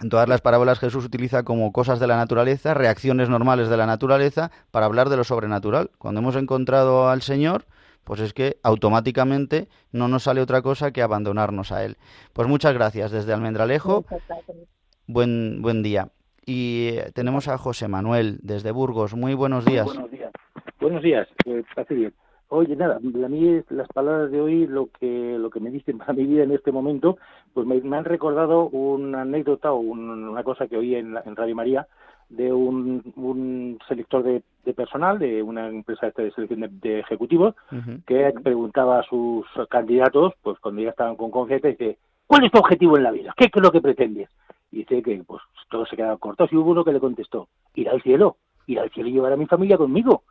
[0.00, 3.84] En todas las parábolas Jesús utiliza como cosas de la naturaleza, reacciones normales de la
[3.84, 5.90] naturaleza, para hablar de lo sobrenatural.
[5.98, 7.66] Cuando hemos encontrado al Señor,
[8.04, 11.96] pues es que automáticamente no nos sale otra cosa que abandonarnos a Él.
[12.32, 14.04] Pues muchas gracias desde Almendralejo.
[15.06, 16.08] Buen, buen día.
[16.46, 19.14] Y eh, tenemos a José Manuel desde Burgos.
[19.14, 19.84] Muy buenos días.
[19.84, 20.32] buenos días.
[20.80, 21.28] Buenos días.
[22.50, 26.14] Oye, nada, a mí las palabras de hoy lo que lo que me dicen para
[26.14, 27.18] mi vida en este momento,
[27.52, 31.86] pues me, han recordado una anécdota o una cosa que oí en, Radio María
[32.30, 34.42] de un, selector de,
[34.72, 37.54] personal de una empresa de selección de, ejecutivos
[38.06, 42.58] que preguntaba a sus candidatos, pues cuando ya estaban con confianza, dice, ¿cuál es tu
[42.58, 43.34] objetivo en la vida?
[43.36, 44.30] ¿Qué, es lo que pretendes?
[44.72, 47.90] Y dice que pues todos se quedaban cortos y hubo uno que le contestó, ir
[47.90, 48.36] al cielo,
[48.66, 50.22] ir al cielo y llevar a mi familia conmigo.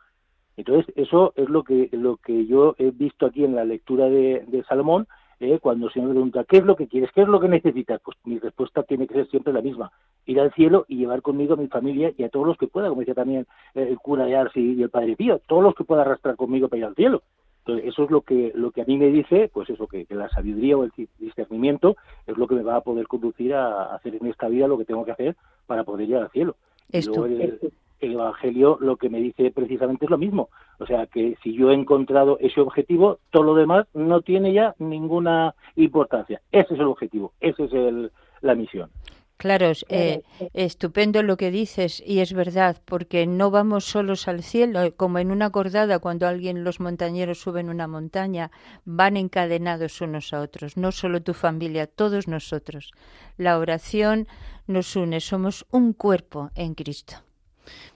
[0.58, 4.64] Entonces, eso es lo que, lo que yo he visto aquí en la lectura de,
[4.68, 5.06] Salomón,
[5.38, 7.12] eh, cuando el Señor me pregunta, ¿qué es lo que quieres?
[7.12, 8.00] ¿Qué es lo que necesitas?
[8.04, 9.92] Pues mi respuesta tiene que ser siempre la misma,
[10.26, 12.88] ir al cielo y llevar conmigo a mi familia y a todos los que pueda,
[12.88, 13.46] como decía también
[13.76, 16.66] eh, el cura de Arsi y el Padre Pío, todos los que pueda arrastrar conmigo
[16.66, 17.22] para ir al cielo.
[17.60, 20.28] Entonces, eso es lo que, lo que a mí me dice, pues eso, que, la
[20.28, 20.90] sabiduría o el
[21.20, 21.96] discernimiento
[22.26, 24.86] es lo que me va a poder conducir a hacer en esta vida lo que
[24.86, 25.36] tengo que hacer
[25.66, 26.56] para poder llegar al cielo.
[26.90, 27.60] Esto el
[28.00, 30.50] Evangelio lo que me dice precisamente es lo mismo.
[30.78, 34.74] O sea, que si yo he encontrado ese objetivo, todo lo demás no tiene ya
[34.78, 36.40] ninguna importancia.
[36.52, 38.90] Ese es el objetivo, esa es el, la misión.
[39.38, 40.22] Claro, eh,
[40.52, 45.30] estupendo lo que dices y es verdad, porque no vamos solos al cielo, como en
[45.30, 48.50] una cordada cuando alguien, los montañeros suben una montaña,
[48.84, 52.90] van encadenados unos a otros, no solo tu familia, todos nosotros.
[53.36, 54.26] La oración
[54.66, 57.27] nos une, somos un cuerpo en Cristo.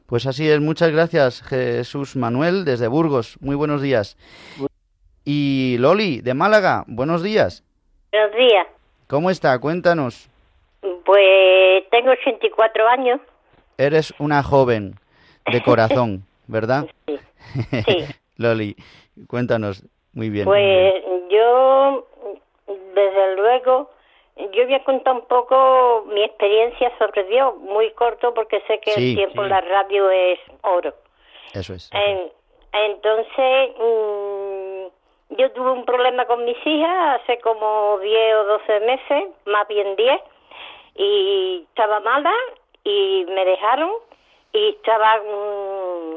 [0.07, 4.17] Pues así es, muchas gracias Jesús Manuel desde Burgos, muy buenos días.
[5.25, 7.65] Y Loli de Málaga, buenos días.
[8.11, 8.67] Buenos días.
[9.07, 9.59] ¿Cómo está?
[9.59, 10.29] Cuéntanos.
[11.05, 13.21] Pues tengo 84 años.
[13.79, 14.97] Eres una joven
[15.51, 16.87] de corazón, ¿verdad?
[17.07, 17.19] Sí.
[17.87, 18.05] sí.
[18.37, 18.77] Loli,
[19.29, 20.45] cuéntanos muy bien.
[20.45, 20.95] Pues
[21.31, 22.07] yo,
[22.95, 23.91] desde luego,
[24.37, 28.95] yo voy a contar un poco mi experiencia sobre Dios, muy corto porque sé que
[28.95, 30.95] el tiempo en la radio es oro.
[31.53, 31.91] Eso es.
[32.73, 39.25] Entonces, mm, yo tuve un problema con mis hijas hace como 10 o 12 meses,
[39.45, 40.21] más bien 10,
[40.97, 42.33] y estaba mala
[42.85, 43.91] y me dejaron
[44.53, 46.17] y estaba, mm,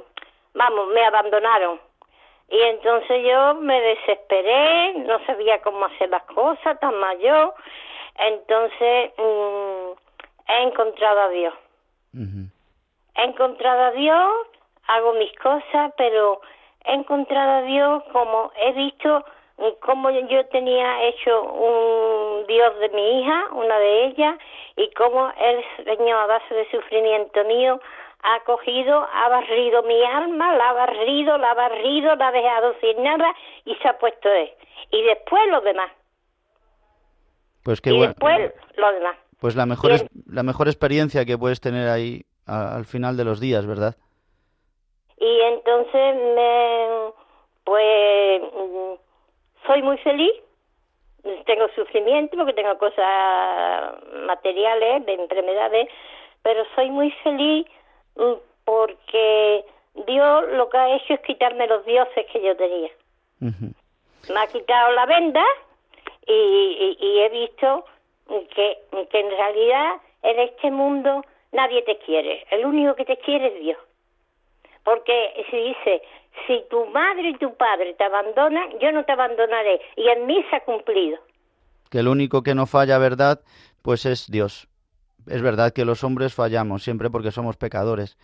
[0.54, 1.80] vamos, me abandonaron.
[2.50, 7.54] Y entonces yo me desesperé, no sabía cómo hacer las cosas, tan mayor.
[8.18, 9.92] Entonces mm,
[10.48, 11.54] he encontrado a Dios.
[12.14, 14.32] He encontrado a Dios,
[14.88, 16.42] hago mis cosas, pero
[16.86, 19.26] he encontrado a Dios como he visto
[19.80, 24.36] cómo yo tenía hecho un Dios de mi hija, una de ellas,
[24.76, 27.80] y cómo el Señor a base de sufrimiento mío
[28.24, 32.76] ha cogido, ha barrido mi alma, la ha barrido, la ha barrido, la ha dejado
[32.82, 33.34] sin nada
[33.66, 34.52] y se ha puesto él.
[34.92, 35.92] Y después lo demás.
[37.66, 38.14] Pues qué y bueno.
[38.14, 39.18] después lo demás.
[39.40, 43.40] Pues la mejor, es, la mejor experiencia que puedes tener ahí al final de los
[43.40, 43.96] días, ¿verdad?
[45.18, 46.88] Y entonces me,
[47.64, 48.42] pues
[49.66, 50.32] soy muy feliz,
[51.48, 53.96] tengo sufrimiento porque tengo cosas
[54.28, 55.90] materiales, de enfermedades,
[56.44, 57.66] pero soy muy feliz
[58.16, 59.66] mm, porque
[60.06, 62.92] Dios lo que ha hecho es quitarme los dioses que yo tenía.
[63.40, 65.44] Me ha quitado la venda
[66.28, 67.86] y, y, he visto
[68.28, 68.78] que,
[69.10, 73.60] que en realidad en este mundo nadie te quiere, el único que te quiere es
[73.62, 73.78] Dios.
[74.84, 76.02] Porque si dice,
[76.46, 79.82] si tu madre y tu padre te abandonan, yo no te abandonaré.
[79.96, 81.18] Y en mí se ha cumplido.
[81.90, 83.42] Que el único que no falla, ¿verdad?
[83.82, 84.68] Pues es Dios.
[85.28, 88.18] Es verdad que los hombres fallamos siempre porque somos pecadores.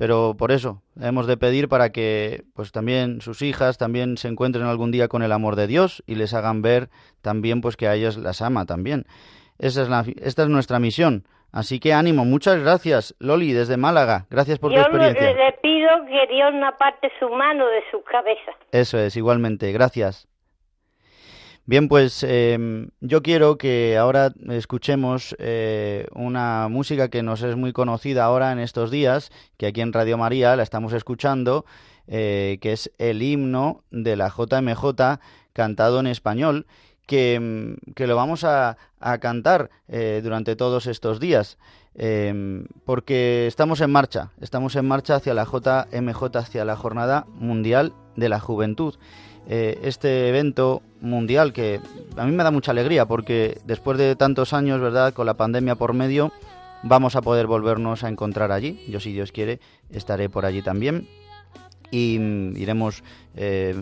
[0.00, 4.64] Pero por eso hemos de pedir para que pues también sus hijas también se encuentren
[4.64, 6.88] algún día con el amor de Dios y les hagan ver
[7.20, 9.04] también pues que a ellas las ama también.
[9.58, 14.24] Esa es la, esta es nuestra misión, Así que ánimo, muchas gracias, Loli, desde Málaga.
[14.30, 15.32] Gracias por tu experiencia.
[15.32, 18.52] Yo le pido que Dios no aparte su mano de su cabeza.
[18.72, 20.29] Eso es, igualmente, gracias.
[21.70, 27.72] Bien, pues em, yo quiero que ahora escuchemos eh, una música que nos es muy
[27.72, 31.64] conocida ahora en estos días, que aquí en Radio María la estamos escuchando,
[32.08, 35.20] eh, que es el himno de la JMJ
[35.52, 36.66] cantado en español
[37.06, 41.56] que, que lo vamos a, a cantar eh, durante todos estos días.
[41.94, 47.92] Eh, porque estamos en marcha, estamos en marcha hacia la JMJ, hacia la Jornada Mundial
[48.16, 48.96] de la Juventud.
[49.48, 51.80] Eh, este evento mundial que
[52.16, 55.74] a mí me da mucha alegría porque después de tantos años, ¿verdad?, con la pandemia
[55.74, 56.32] por medio,
[56.82, 58.84] vamos a poder volvernos a encontrar allí.
[58.88, 59.60] Yo, si Dios quiere,
[59.90, 61.08] estaré por allí también
[61.90, 63.02] y mm, iremos
[63.36, 63.74] eh,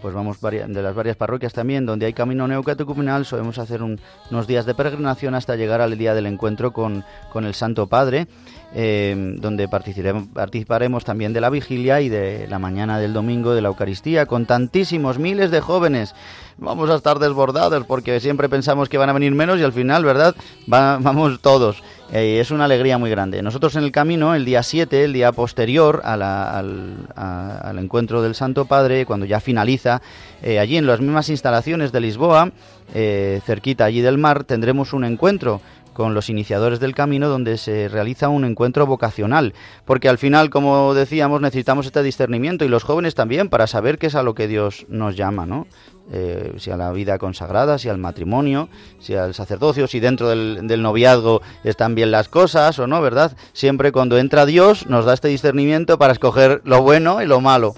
[0.00, 4.64] pues vamos de las varias parroquias también donde hay camino neocatecumenal solemos hacer unos días
[4.64, 8.26] de peregrinación hasta llegar al día del encuentro con, con el Santo Padre
[8.74, 13.62] eh, donde participaremos, participaremos también de la vigilia y de la mañana del domingo de
[13.62, 16.14] la Eucaristía con tantísimos miles de jóvenes.
[16.58, 20.04] Vamos a estar desbordados porque siempre pensamos que van a venir menos y al final
[20.04, 20.34] verdad
[20.66, 21.82] vamos todos
[22.12, 23.42] eh, es una alegría muy grande.
[23.42, 28.64] Nosotros en el camino, el día 7, el día posterior al, al, encuentro del Santo
[28.66, 30.00] Padre, cuando ya finaliza,
[30.42, 32.52] eh, allí en las mismas instalaciones de Lisboa,
[32.94, 35.60] eh, cerquita allí del mar, tendremos un encuentro
[35.96, 39.54] con los iniciadores del camino donde se realiza un encuentro vocacional,
[39.86, 44.08] porque al final, como decíamos, necesitamos este discernimiento y los jóvenes también para saber qué
[44.08, 45.66] es a lo que Dios nos llama, ¿no?
[46.12, 48.68] Eh, si a la vida consagrada, si al matrimonio,
[48.98, 53.34] si al sacerdocio, si dentro del, noviazgo están bien las cosas o no, ¿verdad?
[53.54, 57.74] Siempre cuando entra Dios nos da este discernimiento para escoger lo bueno y lo malo,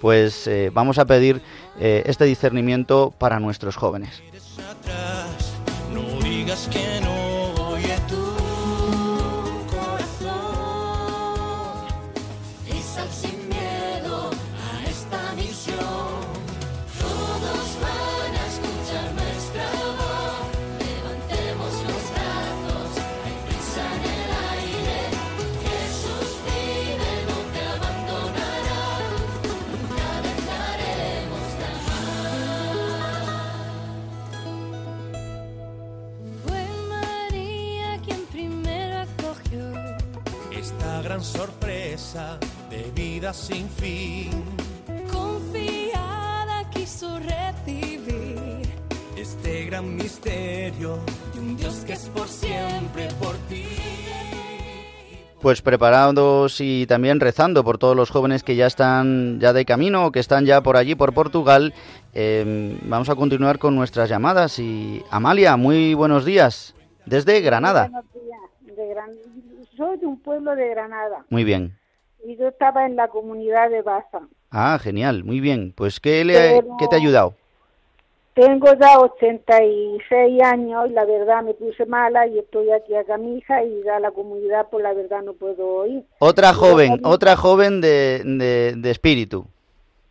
[0.00, 1.40] Pues eh, vamos a pedir
[1.78, 4.22] eh, este discernimiento para nuestros jóvenes.
[5.92, 7.17] No
[42.70, 44.30] de vida sin fin.
[45.12, 48.62] Confiada quiso recibir
[49.14, 51.00] este gran misterio
[51.34, 53.66] de un Dios que es por siempre por ti.
[55.42, 60.06] Pues preparados y también rezando por todos los jóvenes que ya están ya de camino
[60.06, 61.74] o que están ya por allí, por Portugal.
[62.14, 64.58] Em, vamos a continuar con nuestras llamadas.
[64.58, 67.88] Y Amalia, muy buenos días desde Granada.
[67.90, 68.94] buenos días, de
[69.76, 71.26] soy de un pueblo de Granada.
[71.28, 71.77] Muy bien.
[72.28, 74.20] Y yo estaba en la comunidad de Baza.
[74.50, 75.72] Ah, genial, muy bien.
[75.74, 77.32] Pues ¿qué, le, ¿qué te ha ayudado?
[78.34, 83.38] Tengo ya 86 años y la verdad me puse mala y estoy aquí a mi
[83.38, 86.04] hija y ya la comunidad pues la verdad no puedo ir.
[86.18, 88.22] Otra joven, otra joven de,
[88.76, 89.46] de, espíritu.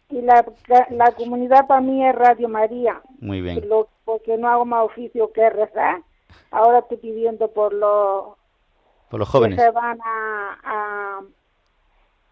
[0.09, 0.43] Y la,
[0.89, 2.99] la comunidad para mí es Radio María.
[3.19, 3.63] Muy bien.
[4.05, 6.01] porque no hago más oficio que rezar.
[6.49, 8.29] Ahora estoy pidiendo por los...
[9.11, 9.59] Por los jóvenes.
[9.59, 11.21] Que se van a, a,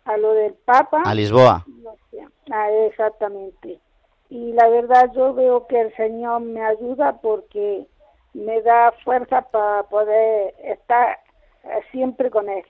[0.06, 1.01] a lo del Papa.
[1.06, 1.66] A Lisboa.
[2.51, 3.80] Ah, exactamente
[4.30, 7.86] y la verdad yo veo que el Señor me ayuda porque
[8.34, 11.20] me da fuerza para poder estar
[11.64, 12.64] eh, siempre con Él.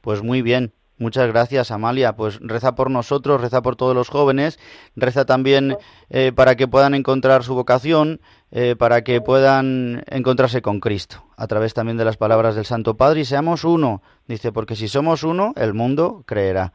[0.00, 0.72] Pues muy bien.
[1.00, 2.14] Muchas gracias, Amalia.
[2.14, 4.60] Pues reza por nosotros, reza por todos los jóvenes,
[4.94, 5.78] reza también
[6.10, 8.20] eh, para que puedan encontrar su vocación,
[8.50, 12.98] eh, para que puedan encontrarse con Cristo, a través también de las palabras del Santo
[12.98, 14.02] Padre, y seamos uno.
[14.28, 16.74] Dice, porque si somos uno, el mundo creerá.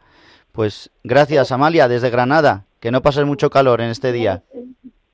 [0.51, 2.65] Pues gracias, Amalia, desde Granada.
[2.79, 4.41] Que no pase mucho calor en este día.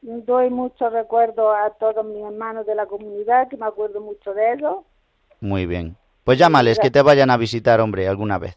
[0.01, 4.53] Doy mucho recuerdo a todos mis hermanos de la comunidad, que me acuerdo mucho de
[4.53, 4.75] ellos.
[5.41, 5.97] Muy bien.
[6.23, 8.55] Pues llámales, que te vayan a visitar, hombre, alguna vez.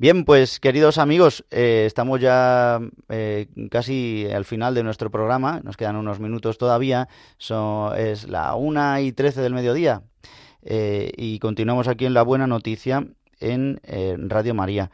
[0.00, 2.78] Bien, pues queridos amigos, eh, estamos ya
[3.08, 7.08] eh, casi al final de nuestro programa, nos quedan unos minutos todavía,
[7.40, 10.02] es la una y trece del mediodía
[10.62, 13.08] eh, y continuamos aquí en La Buena Noticia
[13.40, 13.80] en
[14.28, 14.92] Radio María.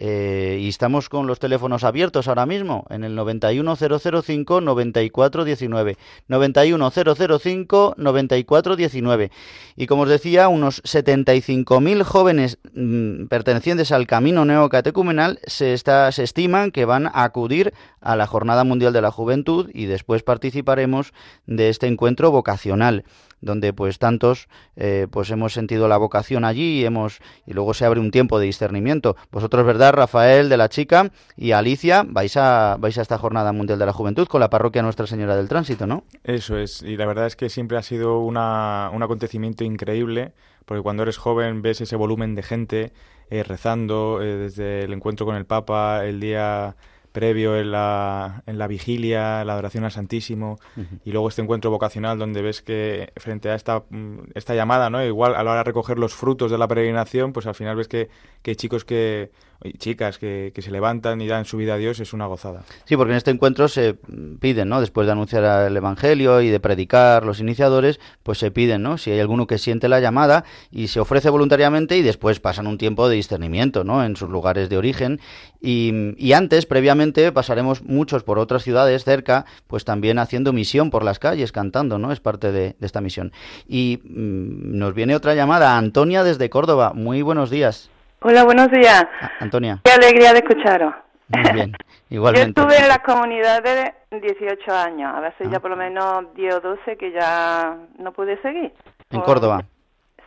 [0.00, 5.96] Eh, y estamos con los teléfonos abiertos ahora mismo en el 91005 9419
[6.28, 9.30] 91005 9419
[9.74, 16.22] y como os decía unos 75.000 jóvenes mm, pertenecientes al camino neocatecumenal se, está, se
[16.22, 21.12] estiman que van a acudir a la Jornada Mundial de la Juventud y después participaremos
[21.46, 23.04] de este encuentro vocacional
[23.40, 27.84] donde pues tantos eh, pues hemos sentido la vocación allí y hemos y luego se
[27.84, 29.16] abre un tiempo de discernimiento.
[29.30, 33.78] Vosotros, ¿verdad, Rafael de la Chica y Alicia, vais a vais a esta Jornada Mundial
[33.78, 36.04] de la Juventud con la parroquia Nuestra Señora del Tránsito, ¿no?
[36.24, 40.32] Eso es, y la verdad es que siempre ha sido una, un acontecimiento increíble,
[40.64, 42.92] porque cuando eres joven ves ese volumen de gente
[43.30, 46.76] eh, rezando eh, desde el encuentro con el Papa, el día
[47.18, 50.60] previo en la, en la vigilia, la adoración al Santísimo
[51.04, 55.04] y luego este encuentro vocacional donde ves que frente a esta, mm, esta llamada, ¿no?
[55.04, 57.88] igual a la hora de recoger los frutos de la peregrinación, pues al final ves
[57.88, 58.08] que,
[58.42, 59.32] que hay chicos que
[59.78, 62.62] chicas que, que, se levantan y dan su vida a Dios es una gozada.
[62.84, 63.94] Sí, porque en este encuentro se
[64.40, 64.80] piden, ¿no?
[64.80, 68.98] Después de anunciar el Evangelio y de predicar los iniciadores, pues se piden, ¿no?
[68.98, 72.78] Si hay alguno que siente la llamada y se ofrece voluntariamente y después pasan un
[72.78, 74.04] tiempo de discernimiento, ¿no?
[74.04, 75.20] En sus lugares de origen.
[75.60, 81.04] Y, y antes, previamente, pasaremos muchos por otras ciudades cerca, pues también haciendo misión por
[81.04, 82.12] las calles, cantando, ¿no?
[82.12, 83.32] Es parte de, de esta misión.
[83.66, 86.92] Y mm, nos viene otra llamada, Antonia desde Córdoba.
[86.94, 87.90] Muy buenos días.
[88.20, 89.06] Hola, buenos días.
[89.20, 89.80] Ah, Antonia.
[89.84, 90.94] Qué alegría de escucharos.
[91.28, 91.72] Muy bien,
[92.10, 92.60] igualmente.
[92.60, 95.60] Yo estuve en la comunidad de 18 años, a veces ya ah.
[95.60, 98.72] por lo menos 10 o 12 que ya no pude seguir.
[99.10, 99.64] ¿En Córdoba?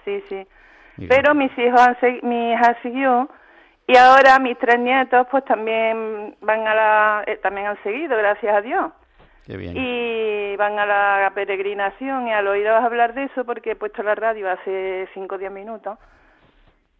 [0.05, 0.47] Sí, sí.
[1.09, 3.29] Pero mis hijos, han mi hija siguió
[3.87, 8.55] y ahora mis tres nietos pues también van a la, eh, también han seguido, gracias
[8.55, 8.91] a Dios.
[9.45, 9.73] Qué bien.
[9.75, 14.15] Y van a la peregrinación y al oíros hablar de eso, porque he puesto la
[14.15, 15.97] radio hace 5 o 10 minutos,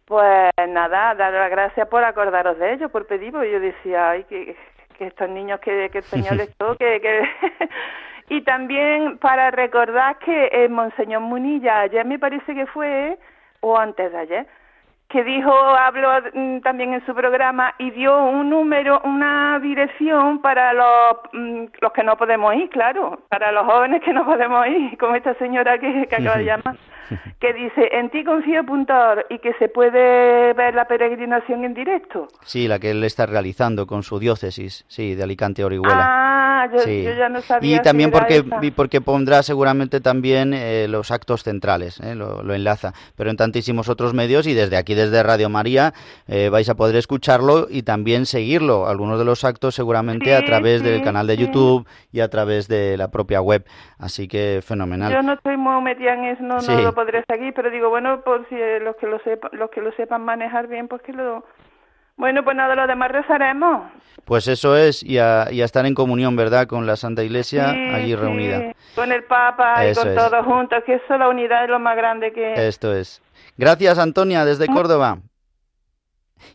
[0.04, 4.24] pues nada, dar las gracias por acordaros de ellos, por pedir, porque yo decía, ay,
[4.24, 4.56] que,
[4.98, 7.22] que estos niños que, que el Señor les toque, que...
[8.28, 13.18] y también para recordar que el Monseñor Munilla, ayer me parece que fue,
[13.60, 14.46] o antes de ayer,
[15.12, 20.72] que dijo, habló mm, también en su programa y dio un número, una dirección para
[20.72, 24.96] los, mm, los que no podemos ir, claro, para los jóvenes que no podemos ir,
[24.96, 26.76] como esta señora que, que acaba de llamar,
[27.40, 32.28] que dice en ti confío.org y que se puede ver la peregrinación en directo.
[32.44, 36.62] Sí, la que él está realizando con su diócesis, sí, de Alicante Orihuela.
[36.62, 37.76] Ah, yo, ya no sabía.
[37.76, 38.44] Y también porque,
[38.74, 43.88] porque pondrá seguramente también eh, los actos centrales, eh, lo, lo, enlaza, pero en tantísimos
[43.88, 45.92] otros medios y desde aquí, desde Radio María
[46.26, 48.86] eh, vais a poder escucharlo y también seguirlo.
[48.86, 52.96] Algunos de los actos seguramente a través del canal de YouTube y a través de
[52.96, 53.64] la propia web.
[53.98, 55.12] Así que fenomenal.
[55.12, 58.48] Yo no estoy muy metida en eso, no, lo podré seguir, pero digo, bueno, por
[58.48, 61.44] si los que lo sepan, los que lo sepan manejar bien, pues que lo
[62.16, 63.90] bueno, pues nada, lo demás rezaremos.
[64.24, 68.74] Pues eso es, y a, estar en comunión, ¿verdad?, con la Santa Iglesia allí reunida.
[68.94, 72.32] Con el Papa y con todos juntos, que eso la unidad es lo más grande
[72.32, 72.68] que...
[72.68, 73.22] Esto es.
[73.56, 75.18] Gracias, Antonia, desde Córdoba.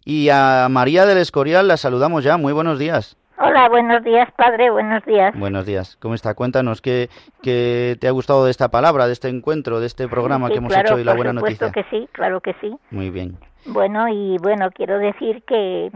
[0.05, 2.37] Y a María del Escorial la saludamos ya.
[2.37, 3.17] Muy buenos días.
[3.39, 5.37] Hola, buenos días, padre, buenos días.
[5.37, 5.95] Buenos días.
[5.97, 6.33] ¿Cómo está?
[6.33, 7.07] Cuéntanos qué,
[7.43, 10.75] qué te ha gustado de esta palabra, de este encuentro, de este programa que hemos
[10.75, 11.71] hecho hoy, la buena noticia.
[11.71, 12.75] que sí, claro que sí.
[12.89, 13.37] Muy bien.
[13.65, 15.91] Bueno, y bueno, quiero decir que,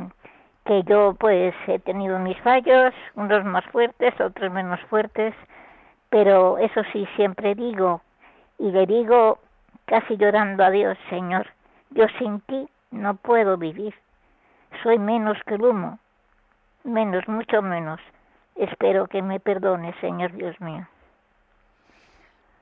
[0.65, 5.33] que yo pues he tenido mis fallos, unos más fuertes, otros menos fuertes,
[6.11, 8.01] pero eso sí, siempre digo,
[8.59, 9.39] y le digo
[9.85, 11.47] casi llorando a Dios, Señor,
[11.89, 13.95] yo sin ti no puedo vivir.
[14.83, 15.97] Soy menos que el humo,
[16.83, 17.99] menos, mucho menos.
[18.55, 20.87] Espero que me perdone, Señor Dios mío.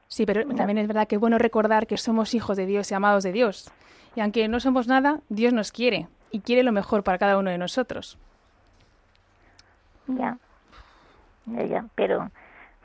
[0.07, 2.95] Sí, pero también es verdad que es bueno recordar que somos hijos de Dios y
[2.95, 3.71] amados de Dios.
[4.15, 7.51] Y aunque no somos nada, Dios nos quiere y quiere lo mejor para cada uno
[7.51, 8.17] de nosotros.
[10.07, 10.37] Ya,
[11.45, 12.31] ya, ya, pero,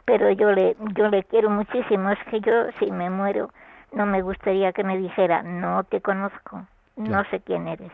[0.05, 2.11] pero yo le, yo le quiero muchísimo.
[2.11, 3.51] Es que yo, si me muero,
[3.93, 6.67] no me gustaría que me dijera, no te conozco,
[6.97, 7.93] no sé quién eres.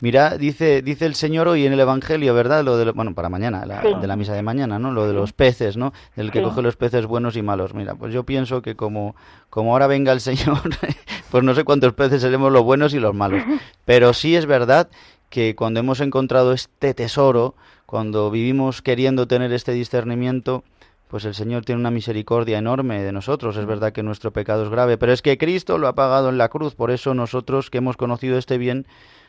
[0.00, 2.64] Mira, dice, dice el Señor hoy en el Evangelio, ¿verdad?
[2.64, 4.92] Lo de, bueno, para mañana, de la misa de mañana, ¿no?
[4.92, 5.92] Lo de los peces, ¿no?
[6.16, 7.74] El que coge los peces buenos y malos.
[7.74, 9.16] Mira, pues yo pienso que como,
[9.50, 10.58] como ahora venga el Señor,
[11.30, 13.42] pues no sé cuántos peces seremos los buenos y los malos.
[13.84, 14.88] Pero sí es verdad
[15.30, 17.54] que cuando hemos encontrado este tesoro,
[17.86, 20.64] cuando vivimos queriendo tener este discernimiento,
[21.08, 23.56] pues el Señor tiene una misericordia enorme de nosotros.
[23.56, 26.38] Es verdad que nuestro pecado es grave, pero es que Cristo lo ha pagado en
[26.38, 26.74] la cruz.
[26.74, 28.86] Por eso nosotros que hemos conocido este bien,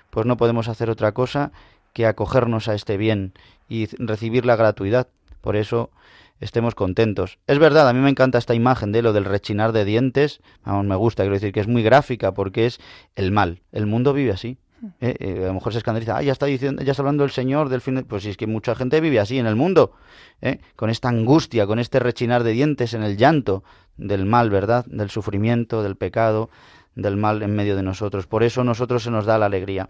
[0.10, 1.52] pues no podemos hacer otra cosa
[1.94, 3.34] que acogernos a este bien
[3.70, 5.08] y recibir la gratuidad.
[5.42, 5.92] Por eso
[6.40, 7.40] estemos contentos.
[7.48, 10.42] Es verdad, a mí me encanta esta imagen de lo del rechinar de dientes.
[10.66, 12.80] Vamos, me gusta, quiero decir que es muy gráfica porque es
[13.16, 13.62] el mal.
[13.72, 14.58] El mundo vive así.
[15.00, 17.32] Eh, eh, a lo mejor se escandaliza, ah, ya está diciendo, ya está hablando el
[17.32, 18.06] Señor del fin.
[18.08, 19.94] Pues si es que mucha gente vive así en el mundo,
[20.42, 20.60] ¿eh?
[20.76, 23.64] con esta angustia, con este rechinar de dientes en el llanto
[23.98, 24.86] del mal, ¿verdad?
[24.86, 26.50] Del sufrimiento, del pecado,
[26.96, 28.28] del mal en medio de nosotros.
[28.28, 29.90] Por eso nosotros se nos da la alegría.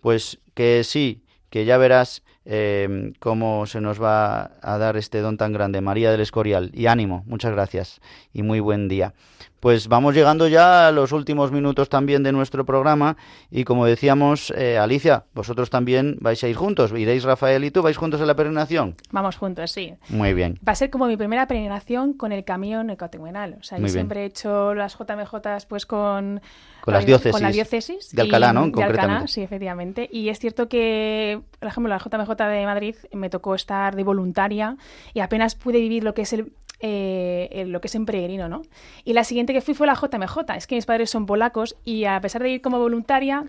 [0.00, 5.36] Pues que sí, que ya verás eh, cómo se nos va a dar este don
[5.36, 6.70] tan grande, María del Escorial.
[6.74, 8.00] Y ánimo, muchas gracias
[8.32, 9.14] y muy buen día.
[9.60, 13.16] Pues vamos llegando ya a los últimos minutos también de nuestro programa
[13.50, 17.82] y como decíamos, eh, Alicia, vosotros también vais a ir juntos, iréis Rafael y tú,
[17.82, 18.94] vais juntos a la peregrinación.
[19.10, 19.94] Vamos juntos, sí.
[20.08, 20.58] Muy bien.
[20.66, 23.56] Va a ser como mi primera peregrinación con el camión ecotemuenal.
[23.60, 26.40] O sea, yo siempre he hecho las JMJ pues con
[26.88, 27.32] con las diócesis.
[27.32, 28.14] Con la diócesis.
[28.14, 28.70] De Alcalá, ¿no?
[28.70, 30.08] De Alcalá, sí, efectivamente.
[30.10, 34.76] Y es cierto que, por ejemplo, la JMJ de Madrid me tocó estar de voluntaria
[35.12, 38.62] y apenas pude vivir lo que es el, eh, lo que es en peregrino, ¿no?
[39.04, 40.56] Y la siguiente que fui fue la JMJ.
[40.56, 43.44] Es que mis padres son polacos y a pesar de ir como voluntaria,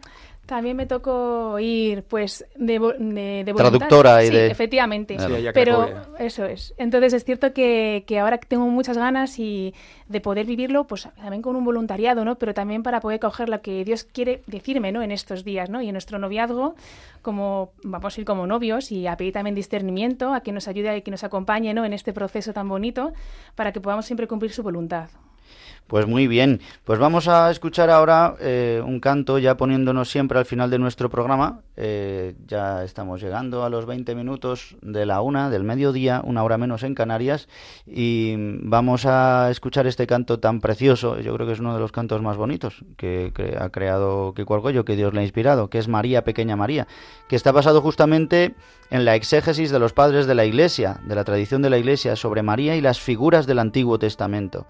[0.49, 5.15] también me tocó ir, pues, de, de, Traductora y sí, efectivamente.
[5.53, 5.87] pero
[6.17, 6.73] eso es.
[6.77, 9.75] Entonces es cierto que, que, ahora tengo muchas ganas y
[10.07, 12.39] de poder vivirlo, pues también con un voluntariado, ¿no?
[12.39, 15.03] Pero también para poder coger lo que Dios quiere decirme, ¿no?
[15.03, 15.83] En estos días, ¿no?
[15.83, 16.73] Y en nuestro noviazgo,
[17.21, 20.97] como vamos a ir como novios y a pedir también discernimiento, a que nos ayude
[20.97, 21.85] y que nos acompañe, ¿no?
[21.85, 23.13] En este proceso tan bonito,
[23.53, 25.09] para que podamos siempre cumplir su voluntad.
[25.89, 30.45] Pues muy bien, pues vamos a escuchar ahora eh, un canto ya poniéndonos siempre al
[30.45, 31.61] final de nuestro programa.
[31.77, 36.59] Eh, ya estamos llegando a los 20 minutos de la una del mediodía, una hora
[36.59, 37.49] menos en Canarias,
[37.87, 41.19] y vamos a escuchar este canto tan precioso.
[41.21, 44.85] Yo creo que es uno de los cantos más bonitos que, ha creado Kiko Argollo,
[44.85, 46.87] que Dios le ha inspirado, que es María, Pequeña María,
[47.27, 48.53] que está basado justamente
[48.91, 52.15] en la exégesis de los padres de la Iglesia, de la tradición de la Iglesia
[52.15, 54.67] sobre María y las figuras del Antiguo Testamento.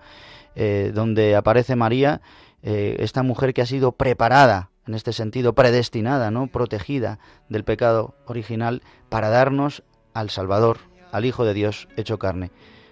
[0.56, 2.22] Eh, donde aparece María,
[2.64, 6.48] eh, esta mujer que ha sido preparada, en este sentido, predestinada, ¿no?
[6.48, 9.84] protegida del pecado original, para darnos
[10.14, 10.80] al Salvador,
[11.12, 12.52] al Hijo de Dios hecho carne.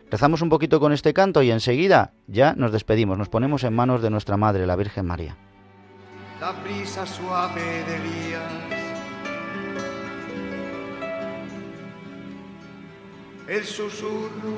[0.10, 4.02] Rezamos un poquito con este canto y enseguida ya nos despedimos, nos ponemos en manos
[4.02, 5.36] de nuestra Madre, la Virgen María.
[6.40, 6.54] La
[7.06, 7.98] suave de
[13.48, 14.58] el susurro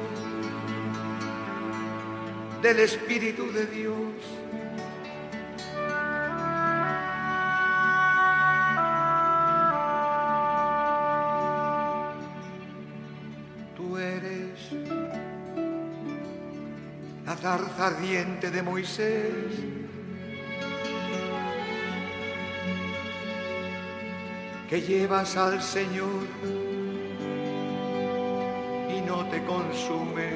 [2.62, 3.96] del Espíritu de Dios.
[13.76, 14.72] Tú eres
[17.26, 19.80] la zarza ardiente de Moisés.
[24.70, 26.28] que llevas al Señor
[28.96, 30.36] y no te consumes.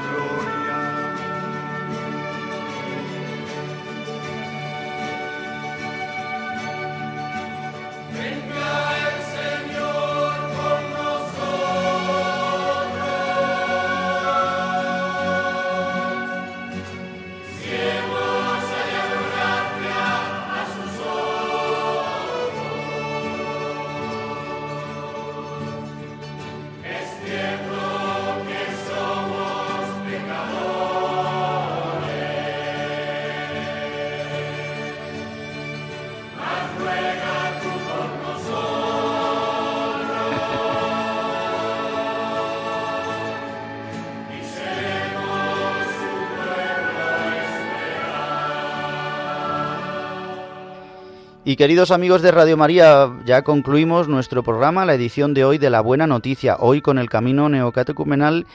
[51.43, 55.71] Y queridos amigos de Radio María, ya concluimos nuestro programa, la edición de hoy de
[55.71, 56.57] La Buena Noticia.
[56.59, 58.45] Hoy con el camino neocatecumenal,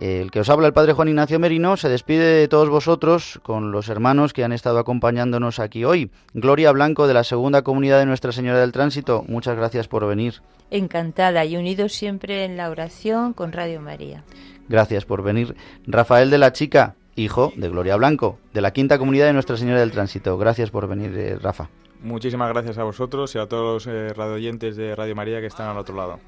[0.00, 3.38] eh, el que os habla el Padre Juan Ignacio Merino, se despide de todos vosotros
[3.44, 6.10] con los hermanos que han estado acompañándonos aquí hoy.
[6.32, 10.42] Gloria Blanco de la Segunda Comunidad de Nuestra Señora del Tránsito, muchas gracias por venir.
[10.72, 14.24] Encantada y unidos siempre en la oración con Radio María.
[14.68, 15.54] Gracias por venir.
[15.86, 19.78] Rafael de la Chica, hijo de Gloria Blanco, de la Quinta Comunidad de Nuestra Señora
[19.78, 20.36] del Tránsito.
[20.36, 21.70] Gracias por venir, eh, Rafa.
[22.04, 25.68] Muchísimas gracias a vosotros y a todos los eh, radioyentes de Radio María que están
[25.68, 26.20] al otro lado.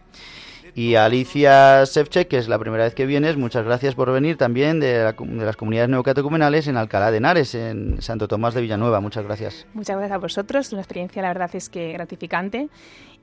[0.74, 4.36] Y a Alicia Sevchek, que es la primera vez que vienes, muchas gracias por venir
[4.36, 8.60] también de, la- de las comunidades neocatecumenales en Alcalá de Henares, en Santo Tomás de
[8.62, 9.00] Villanueva.
[9.00, 9.66] Muchas gracias.
[9.74, 12.68] Muchas gracias a vosotros, una experiencia la verdad es que gratificante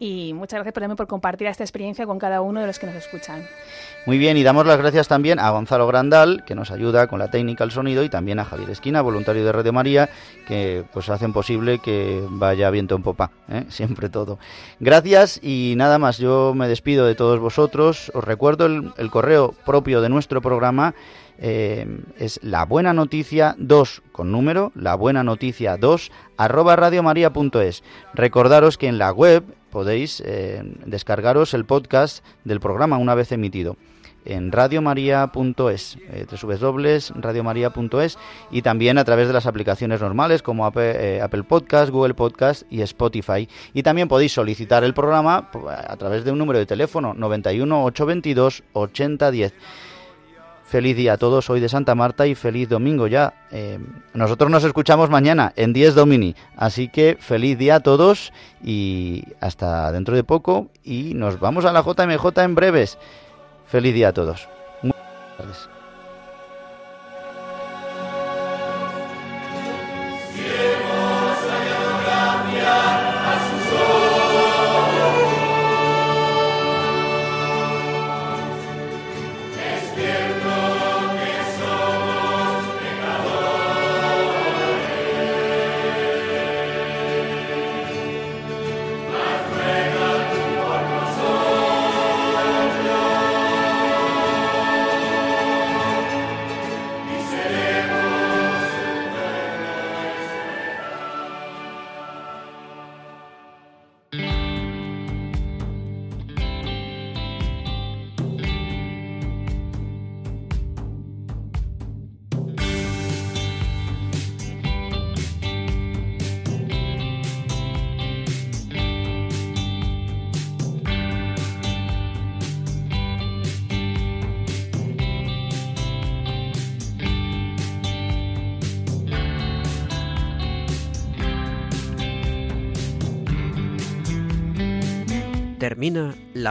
[0.04, 2.96] y muchas gracias por, por compartir esta experiencia con cada uno de los que nos
[2.96, 3.48] escuchan.
[4.06, 7.32] Muy bien, y damos las gracias también a Gonzalo Grandal, que nos ayuda con la
[7.32, 10.10] técnica, el sonido, y también a Javier Esquina, voluntario de Radio María,
[10.46, 13.64] que pues hacen posible que vaya viento en popa, ¿eh?
[13.70, 14.40] siempre todo.
[14.82, 18.12] Gracias y nada más, yo me despido de todos vosotros.
[18.14, 20.96] Os recuerdo el, el correo propio de nuestro programa,
[21.40, 27.84] eh, es la buena noticia 2 con número, la buena noticia 2 arroba radiomaria.es.
[28.14, 29.44] Recordaros que en la web
[29.74, 33.76] podéis eh, descargaros el podcast del programa una vez emitido
[34.24, 38.18] en radiomaria.es, eh, www.radiomaria.es
[38.52, 42.64] y también a través de las aplicaciones normales como Apple, eh, Apple Podcast, Google Podcast
[42.70, 43.50] y Spotify.
[43.74, 47.84] Y también podéis solicitar el programa pues, a través de un número de teléfono 91
[47.86, 49.54] 822 8010.
[50.74, 53.36] Feliz día a todos hoy de Santa Marta y feliz domingo ya.
[53.52, 53.78] Eh,
[54.16, 56.36] nosotros nos escuchamos mañana en 10 Domini.
[56.58, 60.70] Así que feliz día a todos y hasta dentro de poco.
[60.84, 62.98] Y nos vamos a la JMJ en breves.
[63.68, 64.50] Feliz día a todos.
[64.82, 65.73] Buenas tardes.